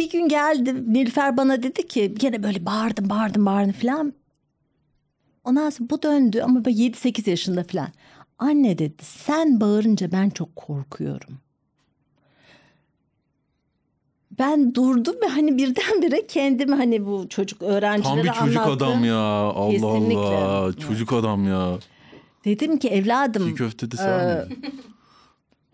[0.00, 4.12] bir gün geldi Nilüfer bana dedi ki gene böyle bağırdım bağırdım bağırdım falan.
[5.44, 7.88] Ondan sonra bu döndü ama böyle 7-8 yaşında falan.
[8.38, 11.38] Anne dedi sen bağırınca ben çok korkuyorum.
[14.38, 18.88] Ben durdum ve hani birdenbire kendimi hani bu çocuk öğrencilere Tam bir çocuk anlattım.
[18.88, 19.18] adam ya.
[19.18, 20.18] Allah Kesinlikle.
[20.18, 20.72] Allah.
[20.72, 21.78] Çocuk adam ya.
[22.44, 24.58] Dedim ki evladım Çiğ köfte de misin?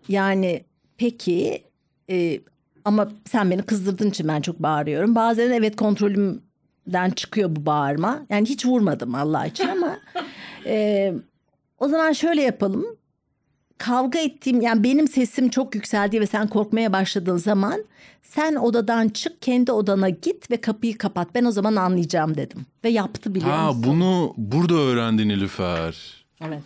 [0.09, 0.63] Yani
[0.97, 1.63] peki
[2.09, 2.39] e,
[2.87, 5.15] ama sen beni kızdırdığın için ben çok bağırıyorum.
[5.15, 8.19] Bazen evet kontrolümden çıkıyor bu bağırma.
[8.29, 9.97] Yani hiç vurmadım Allah için ama
[10.65, 11.13] e,
[11.79, 12.85] o zaman şöyle yapalım.
[13.77, 17.83] Kavga ettiğim yani benim sesim çok yükseldi ve sen korkmaya başladığın zaman
[18.21, 21.27] sen odadan çık kendi odana git ve kapıyı kapat.
[21.35, 22.65] Ben o zaman anlayacağım dedim.
[22.83, 23.83] Ve yaptı biliyor Ha musun?
[23.87, 26.25] bunu burada öğrendi Nilüfer.
[26.41, 26.61] Evet.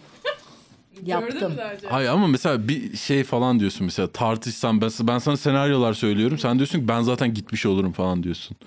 [1.06, 1.54] Yaptım.
[1.90, 6.58] Hayır ama mesela bir şey falan diyorsun mesela tartışsam ben, ben sana senaryolar söylüyorum sen
[6.58, 8.58] diyorsun ki ben zaten gitmiş olurum falan diyorsun.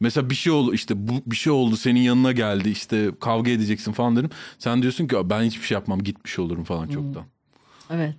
[0.00, 3.92] Mesela bir şey oldu işte bu bir şey oldu senin yanına geldi işte kavga edeceksin
[3.92, 4.30] falan derim.
[4.58, 7.24] Sen diyorsun ki ben hiçbir şey yapmam gitmiş olurum falan çoktan.
[7.90, 8.14] Evet.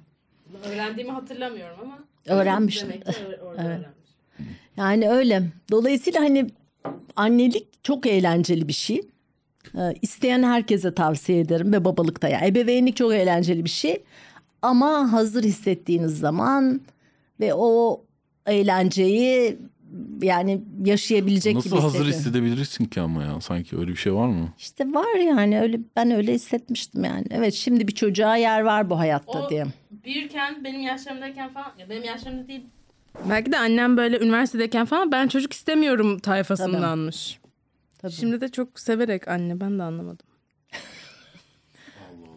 [0.66, 2.00] Öğrendiğimi hatırlamıyorum ama.
[2.26, 2.90] Öğrenmişim.
[2.90, 3.12] Demek ki
[3.46, 3.80] orada Evet.
[3.80, 4.10] öğrenmiş.
[4.78, 5.44] Yani öyle.
[5.72, 6.48] Dolayısıyla hani
[7.16, 9.02] annelik çok eğlenceli bir şey.
[9.78, 12.28] Ee, isteyen herkese tavsiye ederim ve babalık da.
[12.30, 14.04] Yani ebeveynlik çok eğlenceli bir şey.
[14.62, 16.82] Ama hazır hissettiğiniz zaman
[17.40, 18.02] ve o
[18.48, 19.58] eğlenceyi
[20.22, 22.20] yani yaşayabilecek Nasıl gibi hazır hissediyorum.
[22.20, 24.50] hissedebilirsin ki ama ya sanki öyle bir şey var mı?
[24.58, 27.26] İşte var yani öyle ben öyle hissetmiştim yani.
[27.32, 29.66] Evet şimdi bir çocuğa yer var bu hayatta O diye.
[30.06, 32.62] büyürken benim yaşlarımdayken falan ya benim yaşlarımda değil.
[33.30, 37.34] Belki de annem böyle üniversitedeyken falan ben çocuk istemiyorum tayfasındanmış.
[37.34, 37.43] Tabii.
[38.10, 40.26] Şimdi de çok severek anne ben de anlamadım.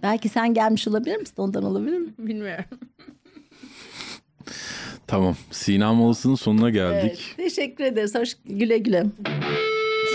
[0.02, 1.34] Belki sen gelmiş olabilir misin?
[1.36, 2.08] Ondan olabilir mi?
[2.18, 2.64] Bilmiyorum.
[5.06, 7.34] Tamam Sina molasının sonuna geldik.
[7.36, 8.14] Teşekkür ederiz.
[8.14, 9.06] Hoş güle güle.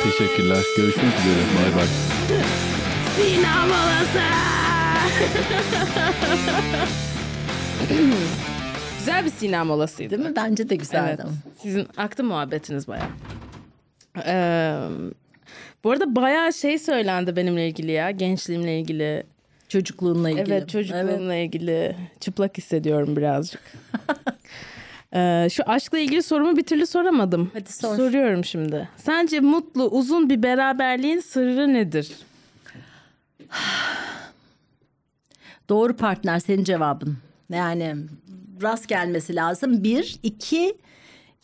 [0.03, 0.63] Teşekkürler.
[0.77, 1.43] Görüşmek üzere.
[1.57, 1.87] Bay bay.
[3.15, 4.21] Sina molası.
[8.99, 10.17] Güzel bir Sina molasıydı.
[10.17, 10.35] Değil mi?
[10.35, 11.21] Bence de güzeldi.
[11.25, 11.33] Evet.
[11.61, 13.07] Sizin aktı muhabbetiniz bayağı.
[14.25, 14.73] Ee,
[15.83, 18.11] bu arada bayağı şey söylendi benimle ilgili ya.
[18.11, 19.23] Gençliğimle ilgili.
[19.69, 20.53] Çocukluğunla ilgili.
[20.53, 21.95] Evet çocukluğumla ilgili.
[22.19, 23.61] Çıplak hissediyorum birazcık.
[25.15, 27.51] Ee, şu aşkla ilgili sorumu bir türlü soramadım.
[27.53, 27.97] Hadi sor.
[27.97, 28.89] Soruyorum şimdi.
[28.97, 32.11] Sence mutlu uzun bir beraberliğin sırrı nedir?
[35.69, 37.17] Doğru partner senin cevabın.
[37.49, 37.95] Yani
[38.61, 39.83] rast gelmesi lazım.
[39.83, 40.77] Bir, iki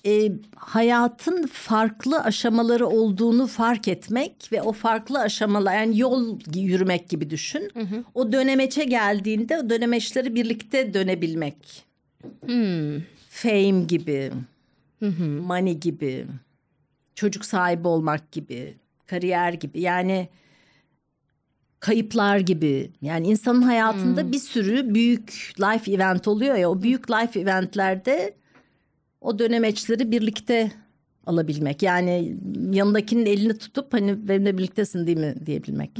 [0.05, 7.29] e, hayatın farklı aşamaları olduğunu fark etmek ve o farklı aşamalar yani yol yürümek gibi
[7.29, 7.71] düşün.
[8.13, 11.85] O dönemeçe geldiğinde o dönemeçleri birlikte dönebilmek.
[13.29, 14.31] Fame gibi,
[15.41, 16.25] money gibi,
[17.15, 18.75] çocuk sahibi olmak gibi,
[19.07, 19.81] kariyer gibi.
[19.81, 20.29] Yani
[21.79, 22.91] kayıplar gibi.
[23.01, 26.69] Yani insanın hayatında bir sürü büyük life event oluyor ya.
[26.69, 28.33] O büyük life eventlerde
[29.21, 30.71] o dönemeçleri birlikte
[31.25, 31.81] alabilmek.
[31.83, 32.35] Yani
[32.71, 35.91] yanındakinin elini tutup hani benimle birliktesin değil mi diyebilmek.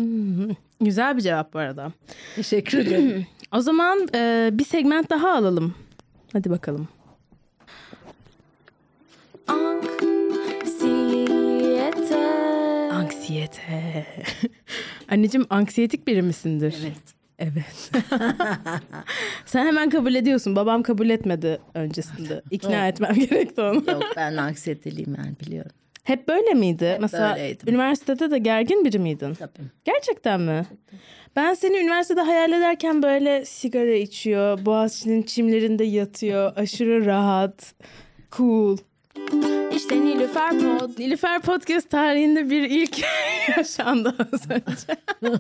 [0.82, 1.92] Güzel bir cevap bu arada.
[2.36, 3.28] Teşekkür ederim.
[3.52, 5.76] O zaman e, bir segment daha alalım.
[6.34, 6.88] Hadi bakalım.
[10.88, 12.18] Anksiyete.
[12.92, 14.06] Anksiyete.
[15.10, 16.76] Anneciğim anksiyetik biri misindir?
[16.84, 17.17] evet.
[17.40, 17.92] Evet.
[19.46, 20.56] Sen hemen kabul ediyorsun.
[20.56, 22.42] Babam kabul etmedi öncesinde.
[22.52, 23.76] İkna etmem gerekti onu.
[23.76, 25.72] Yok ben anksiyeteliyim yani biliyorum.
[26.04, 26.98] Hep böyle miydi?
[27.02, 27.70] Mesela böyleydim.
[27.70, 29.34] üniversitede de gergin biri miydin?
[29.34, 29.68] Tabii.
[29.86, 30.66] Gerçekten mi?
[31.36, 37.74] Ben seni üniversitede hayal ederken böyle sigara içiyor, Boğaziçi'nin çimlerinde yatıyor, aşırı rahat,
[38.32, 38.78] cool.
[39.76, 41.00] İşte Nilüfer Pod.
[41.00, 43.00] Nilüfer Podcast tarihinde bir ilk
[43.58, 45.02] yaşandı az önce.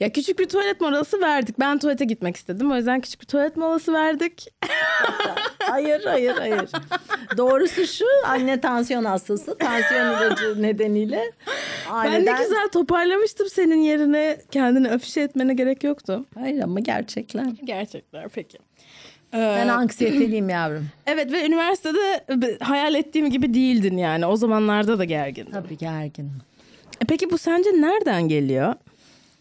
[0.00, 1.58] ya küçük bir tuvalet molası verdik.
[1.60, 2.72] Ben tuvalete gitmek istedim.
[2.72, 4.48] O yüzden küçük bir tuvalet molası verdik.
[5.58, 6.70] Hayır hayır hayır.
[7.36, 9.58] Doğrusu şu anne tansiyon hastası.
[9.58, 11.32] Tansiyon ilacı nedeniyle
[11.88, 12.34] Ben aileden...
[12.34, 14.38] ne güzel toparlamıştım senin yerine.
[14.50, 16.24] Kendini afişe etmene gerek yoktu.
[16.34, 17.46] Hayır ama gerçekler.
[17.64, 18.58] Gerçekler peki.
[19.36, 20.86] Ben anksiyeteliyim yavrum.
[21.06, 22.24] Evet ve üniversitede
[22.60, 24.26] hayal ettiğim gibi değildin yani.
[24.26, 25.50] O zamanlarda da gergindin.
[25.52, 26.26] Tabii gergin.
[27.00, 28.74] E Peki bu sence nereden geliyor?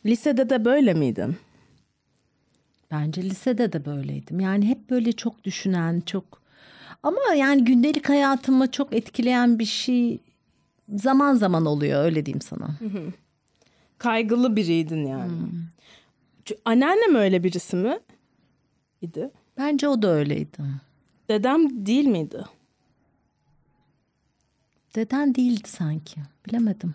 [0.05, 1.35] Lisede de böyle miydin?
[2.91, 4.39] Bence lisede de böyleydim.
[4.39, 6.41] Yani hep böyle çok düşünen, çok
[7.03, 10.19] ama yani gündelik hayatımı çok etkileyen bir şey
[10.95, 12.69] zaman zaman oluyor öyle diyeyim sana.
[13.97, 15.31] Kaygılı biriydin yani.
[16.45, 17.99] Çünkü Anneannem öyle birisi mi?
[19.01, 19.29] İdi.
[19.57, 20.57] Bence o da öyleydi.
[21.29, 22.43] Dedem değil miydi?
[24.95, 26.21] Deden değildi sanki.
[26.47, 26.93] Bilemedim.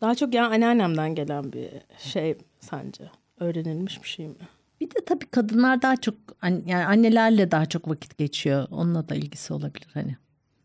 [0.00, 3.10] Daha çok yani anneannemden gelen bir şey sence.
[3.40, 4.34] Öğrenilmiş bir şey mi?
[4.80, 8.66] Bir de tabii kadınlar daha çok an- yani annelerle daha çok vakit geçiyor.
[8.70, 10.16] Onunla da ilgisi olabilir hani.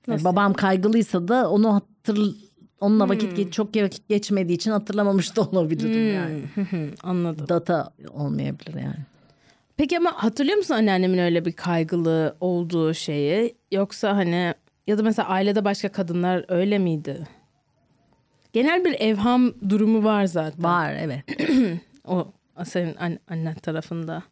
[0.08, 2.36] Yani babam kaygılıysa da onu hatır
[2.80, 6.43] onunla vakit geç, çok vakit geçmediği için hatırlamamış da olabilirim yani.
[7.04, 7.50] Anladım.
[7.50, 9.06] Data olmayabilir yani.
[9.78, 13.55] Peki ama hatırlıyor musun anneannemin öyle bir kaygılı olduğu şeyi?
[13.71, 14.53] Yoksa hani
[14.88, 17.28] ya da mesela ailede başka kadınlar öyle miydi?
[18.53, 20.63] Genel bir evham durumu var zaten.
[20.63, 21.23] Var evet.
[22.07, 22.34] O
[22.65, 24.23] senin an- annen tarafında.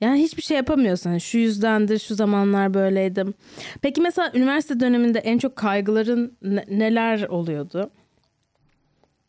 [0.00, 1.10] Yani hiçbir şey yapamıyorsun.
[1.10, 3.34] Hani şu yüzdendir, şu zamanlar böyleydim.
[3.82, 7.90] Peki mesela üniversite döneminde en çok kaygıların ne- neler oluyordu?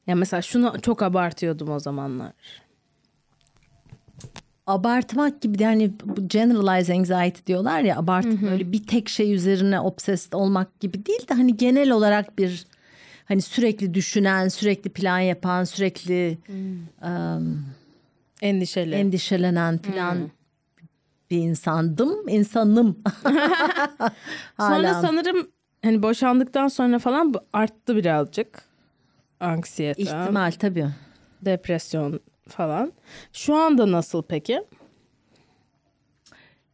[0.08, 2.34] Ya mesela şunu çok abartıyordum o zamanlar.
[4.68, 5.92] Abartmak gibi hani
[6.28, 11.34] generalized anxiety diyorlar ya abartıp böyle bir tek şey üzerine obsessed olmak gibi değil de
[11.34, 12.66] hani genel olarak bir
[13.26, 16.38] hani sürekli düşünen, sürekli plan yapan, sürekli
[17.02, 17.66] um,
[18.42, 18.96] Endişeli.
[18.96, 20.32] endişelenen falan
[21.32, 22.30] bir insandım.
[22.30, 22.98] insanım.
[24.60, 25.48] Sonra sanırım
[25.84, 28.62] hani boşandıktan sonra falan arttı birazcık.
[29.40, 30.88] Anksiyete, İhtimal tabii.
[31.42, 32.20] depresyon
[32.54, 32.94] falan.
[33.34, 34.64] Şu anda nasıl peki?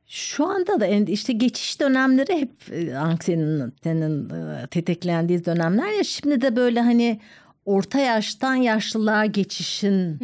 [0.05, 6.55] Şu anda da işte geçiş dönemleri hep e, anksiyetenin e, tetiklendiği dönemler ya şimdi de
[6.55, 7.19] böyle hani
[7.65, 10.17] orta yaştan yaşlılığa geçişin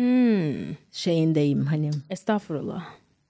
[0.92, 1.92] şeyindeyim hani.
[2.10, 2.84] Estağfurullah.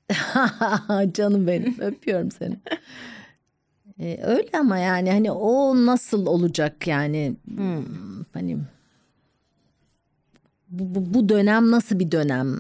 [1.14, 2.58] Canım benim öpüyorum seni.
[4.00, 7.36] E, öyle ama yani hani o nasıl olacak yani
[8.34, 8.58] hani
[10.80, 12.60] bu, bu, dönem nasıl bir dönem?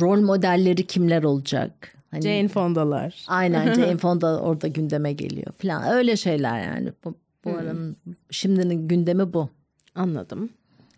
[0.00, 1.94] Rol modelleri kimler olacak?
[2.10, 3.24] Hani, Jane Fonda'lar.
[3.26, 5.92] Aynen Jane Fonda orada gündeme geliyor falan.
[5.92, 6.92] Öyle şeyler yani.
[7.04, 7.14] Bu,
[7.44, 7.96] bu aranın
[8.30, 9.48] şimdinin gündemi bu.
[9.94, 10.50] Anladım.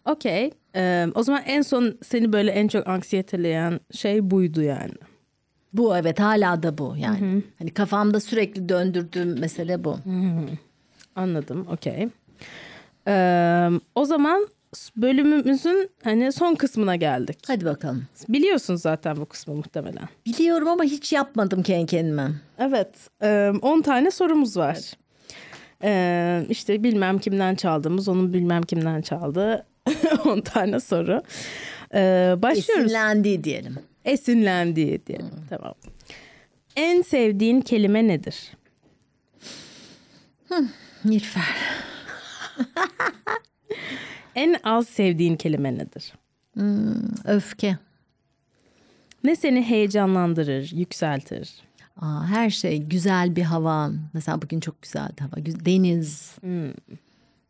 [0.04, 0.50] Okey.
[0.76, 4.94] Ee, o zaman en son seni böyle en çok anksiyeteleyen şey buydu yani.
[5.72, 7.42] Bu evet hala da bu yani.
[7.58, 9.98] Hani kafamda sürekli döndürdüğüm mesele bu.
[11.16, 11.66] Anladım.
[11.72, 12.08] Okey.
[13.08, 14.48] Ee, o zaman
[14.96, 17.38] bölümümüzün hani son kısmına geldik.
[17.46, 18.06] Hadi bakalım.
[18.28, 20.08] Biliyorsun zaten bu kısmı muhtemelen.
[20.26, 22.30] Biliyorum ama hiç yapmadım kendi kendime.
[22.58, 22.94] Evet.
[23.62, 24.78] 10 tane sorumuz var.
[25.82, 29.66] Ee, işte bilmem kimden çaldığımız, onun bilmem kimden çaldığı
[30.24, 31.22] 10 tane soru.
[31.94, 32.84] Ee, başlıyoruz.
[32.84, 33.76] Esinlendiği diyelim.
[34.04, 35.30] Esinlendiği diyelim.
[35.50, 35.74] Tamam.
[36.76, 38.52] En sevdiğin kelime nedir?
[41.04, 41.44] Nilüfer.
[44.34, 46.12] En az sevdiğin kelime nedir?
[47.24, 47.78] Öfke.
[49.24, 51.54] Ne seni heyecanlandırır, yükseltir?
[51.96, 53.90] Aa, her şey güzel bir hava.
[54.12, 55.44] Mesela bugün çok güzeldi hava.
[55.46, 56.36] Deniz.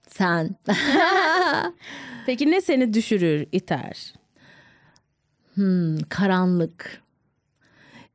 [0.08, 0.56] Sen.
[2.26, 4.14] Peki ne seni düşürür, iter?
[5.54, 7.02] Hmm, karanlık.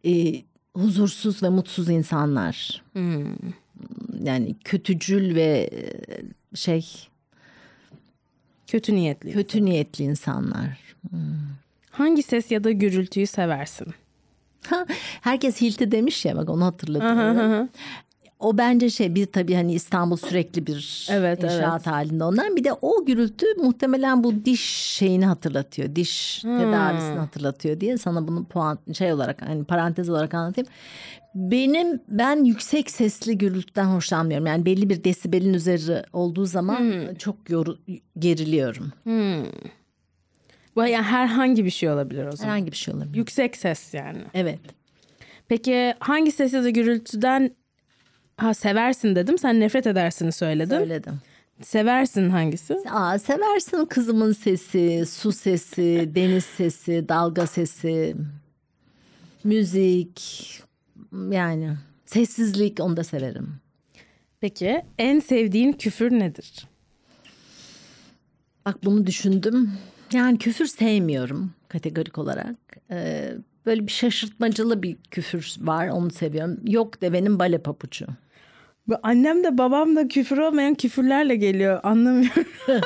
[0.06, 0.34] Ee,
[0.74, 2.84] huzursuz ve mutsuz insanlar.
[4.24, 7.08] Yani kötücül ve e, şey
[8.68, 9.32] Kötü niyetli.
[9.32, 10.96] kötü niyetli insanlar.
[11.92, 13.88] Hangi ses ya da gürültüyü seversin?
[15.22, 17.70] Herkes hilti demiş ya bak onu hatırladım.
[18.40, 21.88] O bence şey bir tabii hani İstanbul sürekli bir Evet, inşaat evet.
[21.88, 22.56] halinde ondan.
[22.56, 25.96] Bir de o gürültü muhtemelen bu diş şeyini hatırlatıyor.
[25.96, 30.68] Diş tedavisini hatırlatıyor diye sana bunu puan şey olarak hani parantez olarak anlatayım.
[31.36, 34.46] Benim ben yüksek sesli gürültüden hoşlanmıyorum.
[34.48, 37.78] Yani belli bir desibelin üzeri olduğu zaman çok yoru,
[38.20, 38.92] geriliyorum.
[40.76, 42.52] Bu yani herhangi bir şey olabilir o zaman.
[42.52, 43.16] Herhangi bir şey olabilir.
[43.16, 44.18] Yüksek ses yani.
[44.34, 44.60] Evet.
[45.48, 47.56] Peki hangi ses ya da gürültüden
[48.38, 49.38] ha seversin dedim.
[49.38, 50.78] Sen nefret edersini söyledin.
[50.78, 51.20] Söyledim.
[51.62, 52.78] Seversin hangisi?
[52.90, 58.16] Aa, seversin kızımın sesi, su sesi, deniz sesi, dalga sesi,
[59.44, 60.65] müzik
[61.32, 63.56] yani sessizlik onu da severim.
[64.42, 66.68] Peki en sevdiğin küfür nedir?
[68.66, 69.72] Bak bunu düşündüm.
[70.14, 72.56] Yani küfür sevmiyorum kategorik olarak.
[72.92, 73.34] Ee,
[73.66, 76.60] böyle bir şaşırtmacalı bir küfür var onu seviyorum.
[76.68, 78.06] Yok devenin bale papucu.
[79.04, 82.46] Annem de babam da küfür olmayan küfürlerle geliyor anlamıyorum.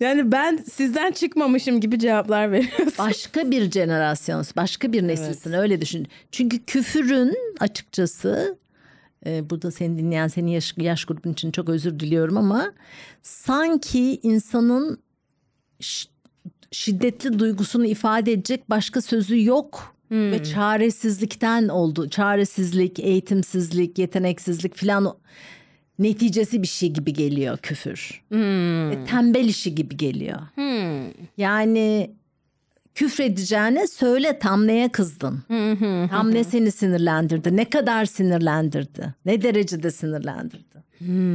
[0.00, 2.92] yani ben sizden çıkmamışım gibi cevaplar veriyorsun.
[2.98, 6.06] Başka bir jenerasyon, başka bir nesilsin öyle düşün.
[6.32, 8.58] Çünkü küfürün açıkçası
[9.26, 12.72] e, burada seni dinleyen senin yaş, yaş grubun için çok özür diliyorum ama
[13.22, 14.98] sanki insanın
[16.70, 19.93] şiddetli duygusunu ifade edecek başka sözü yok.
[20.10, 22.08] Ve çaresizlikten oldu.
[22.08, 25.14] Çaresizlik, eğitimsizlik, yeteneksizlik filan
[25.98, 28.22] neticesi bir şey gibi geliyor küfür.
[28.90, 30.38] Ve tembel işi gibi geliyor.
[31.36, 32.10] Yani
[32.94, 35.42] küfredeceğine söyle tam neye kızdın?
[36.10, 37.56] tam ne seni sinirlendirdi?
[37.56, 39.14] Ne kadar sinirlendirdi?
[39.26, 40.84] Ne derecede sinirlendirdi?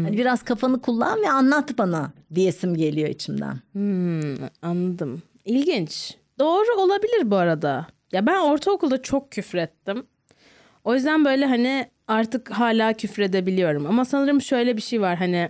[0.05, 3.59] Hani biraz kafanı kullan ve anlat bana diyesim geliyor içimden.
[3.71, 5.21] Hmm, anladım.
[5.45, 6.15] İlginç.
[6.39, 7.87] Doğru olabilir bu arada.
[8.11, 10.03] Ya ben ortaokulda çok küfrettim.
[10.83, 13.85] O yüzden böyle hani artık hala küfredebiliyorum.
[13.85, 15.49] Ama sanırım şöyle bir şey var hani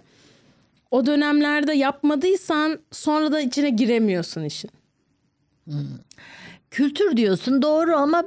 [0.91, 4.71] o dönemlerde yapmadıysan sonra da içine giremiyorsun işin.
[6.71, 8.23] Kültür diyorsun doğru ama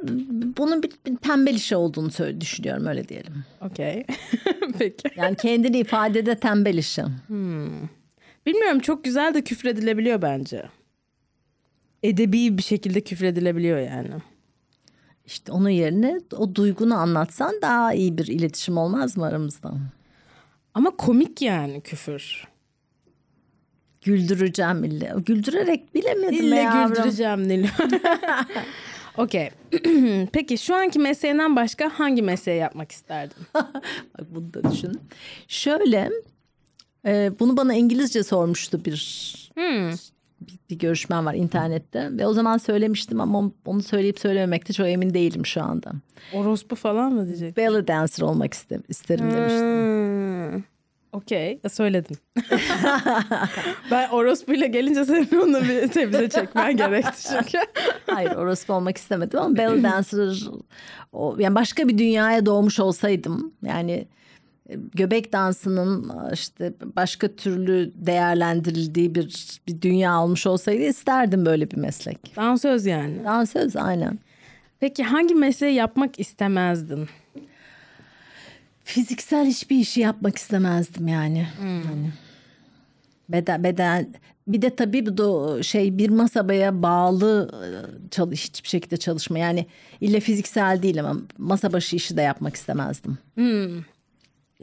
[0.59, 3.45] bunun bir, bir tembel işi olduğunu düşünüyorum öyle diyelim.
[3.61, 4.07] Okey.
[4.78, 5.09] Peki.
[5.16, 7.03] Yani kendini ifadede tembel işi.
[8.47, 10.62] Bilmiyorum çok güzel de küfredilebiliyor bence.
[12.03, 14.11] Edebi bir şekilde küfredilebiliyor yani.
[15.26, 19.72] İşte onun yerine o duygunu anlatsan daha iyi bir iletişim olmaz mı aramızda?
[20.74, 22.48] Ama komik yani küfür.
[24.03, 25.14] Güldüreceğim ille.
[25.26, 26.94] Güldürerek bilemedim İlle yavrum.
[26.94, 27.66] güldüreceğim Nil.
[29.16, 29.50] Okey.
[30.32, 33.36] Peki şu anki mesleğinden başka hangi mesleği yapmak isterdin?
[33.55, 35.00] Bak bunu da düşün.
[35.48, 36.11] Şöyle
[37.07, 38.92] e, bunu bana İngilizce sormuştu bir,
[39.57, 40.12] bir
[40.70, 45.47] bir görüşmem var internette ve o zaman söylemiştim ama onu söyleyip söylememekte çok emin değilim
[45.47, 45.93] şu anda.
[46.34, 47.57] Orospu falan mı diyecek?
[47.57, 49.82] Belly dancer olmak iste- isterim demiştim.
[50.57, 50.62] Hmm.
[51.12, 51.61] Okey.
[51.64, 52.16] e, Söyledin.
[53.90, 57.59] ben orospuyla gelince senin onu bir temize çekmen gerekti çünkü.
[58.11, 60.49] Hayır orospu olmak istemedim ama belly dancer
[61.12, 64.07] o, yani başka bir dünyaya doğmuş olsaydım yani
[64.95, 72.37] göbek dansının işte başka türlü değerlendirildiği bir bir dünya olmuş olsaydı isterdim böyle bir meslek.
[72.37, 73.25] Dansöz yani.
[73.25, 74.18] Dansöz aynen.
[74.81, 77.09] Peki hangi mesleği yapmak istemezdin?
[78.85, 81.47] Fiziksel hiçbir işi yapmak istemezdim yani.
[81.61, 82.11] Hani
[83.29, 84.14] beden beden
[84.49, 87.68] bir de tabii bu şey bir masabaya bağlı e,
[88.11, 89.66] çalış hiçbir şekilde çalışma yani
[90.01, 93.18] illa fiziksel değil ama masa başı işi de yapmak istemezdim.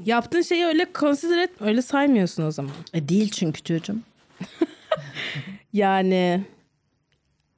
[0.06, 2.72] Yaptığın şeyi öyle consider et, öyle saymıyorsun o zaman.
[2.94, 3.98] E, değil çünkü çocuğum.
[5.74, 6.44] Yani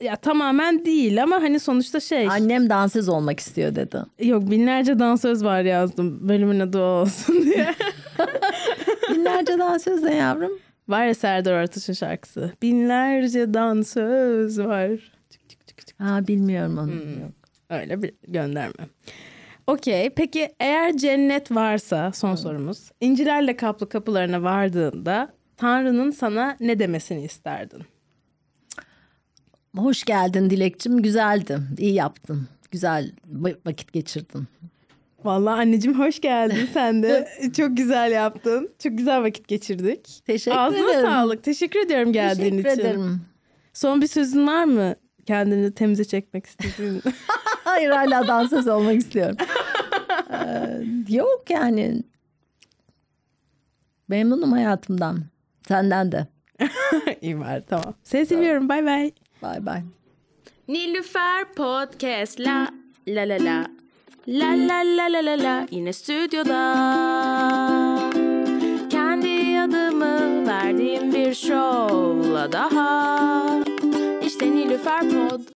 [0.01, 2.27] ya tamamen değil ama hani sonuçta şey.
[2.27, 3.97] Annem dansöz olmak istiyor dedi.
[4.19, 7.75] Yok binlerce dansöz var yazdım bölümün adı o olsun diye.
[9.09, 10.51] Binlerce dansöz ne yavrum?
[10.87, 12.51] var ya Serdar Ortaç'ın şarkısı.
[12.61, 14.89] Binlerce dansöz var.
[15.29, 15.99] Çık çık çık çık.
[15.99, 16.91] Ha bilmiyorum onu.
[16.91, 17.31] Yok.
[17.69, 18.87] Öyle bir gönderme.
[19.67, 20.09] Okey.
[20.09, 22.91] Peki eğer cennet varsa son sorumuz.
[23.01, 27.81] İncilerle kaplı kapılarına vardığında Tanrı'nın sana ne demesini isterdin?
[29.77, 31.01] Hoş geldin Dilekçim.
[31.01, 31.59] Güzeldi.
[31.77, 32.47] İyi yaptın.
[32.71, 34.47] Güzel va- vakit geçirdin.
[35.23, 37.27] Vallahi anneciğim hoş geldin sen de.
[37.57, 38.69] Çok güzel yaptın.
[38.83, 40.21] Çok güzel vakit geçirdik.
[40.25, 41.05] Teşekkür Ağzına ederim.
[41.05, 41.43] sağlık.
[41.43, 42.81] Teşekkür ediyorum geldiğin Teşekkür için.
[42.81, 43.21] ederim.
[43.73, 44.95] Son bir sözün var mı?
[45.25, 47.01] Kendini temize çekmek istediğin.
[47.63, 49.37] Hayır hala dansöz olmak istiyorum.
[50.31, 52.03] Ee, yok yani.
[54.07, 55.23] Memnunum hayatımdan.
[55.67, 56.27] Senden de.
[57.21, 57.93] İyi var tamam.
[58.03, 58.69] Seni seviyorum.
[58.69, 59.11] Bay bay.
[59.41, 59.81] Bay bay.
[60.67, 62.67] Nilüfer Podcast la
[63.07, 63.65] la la la
[64.27, 66.61] La la la la la la yine stüdyoda
[68.89, 73.41] Kendi adımı verdiğim bir şovla daha
[74.31, 75.41] İşte Nilüfer Pod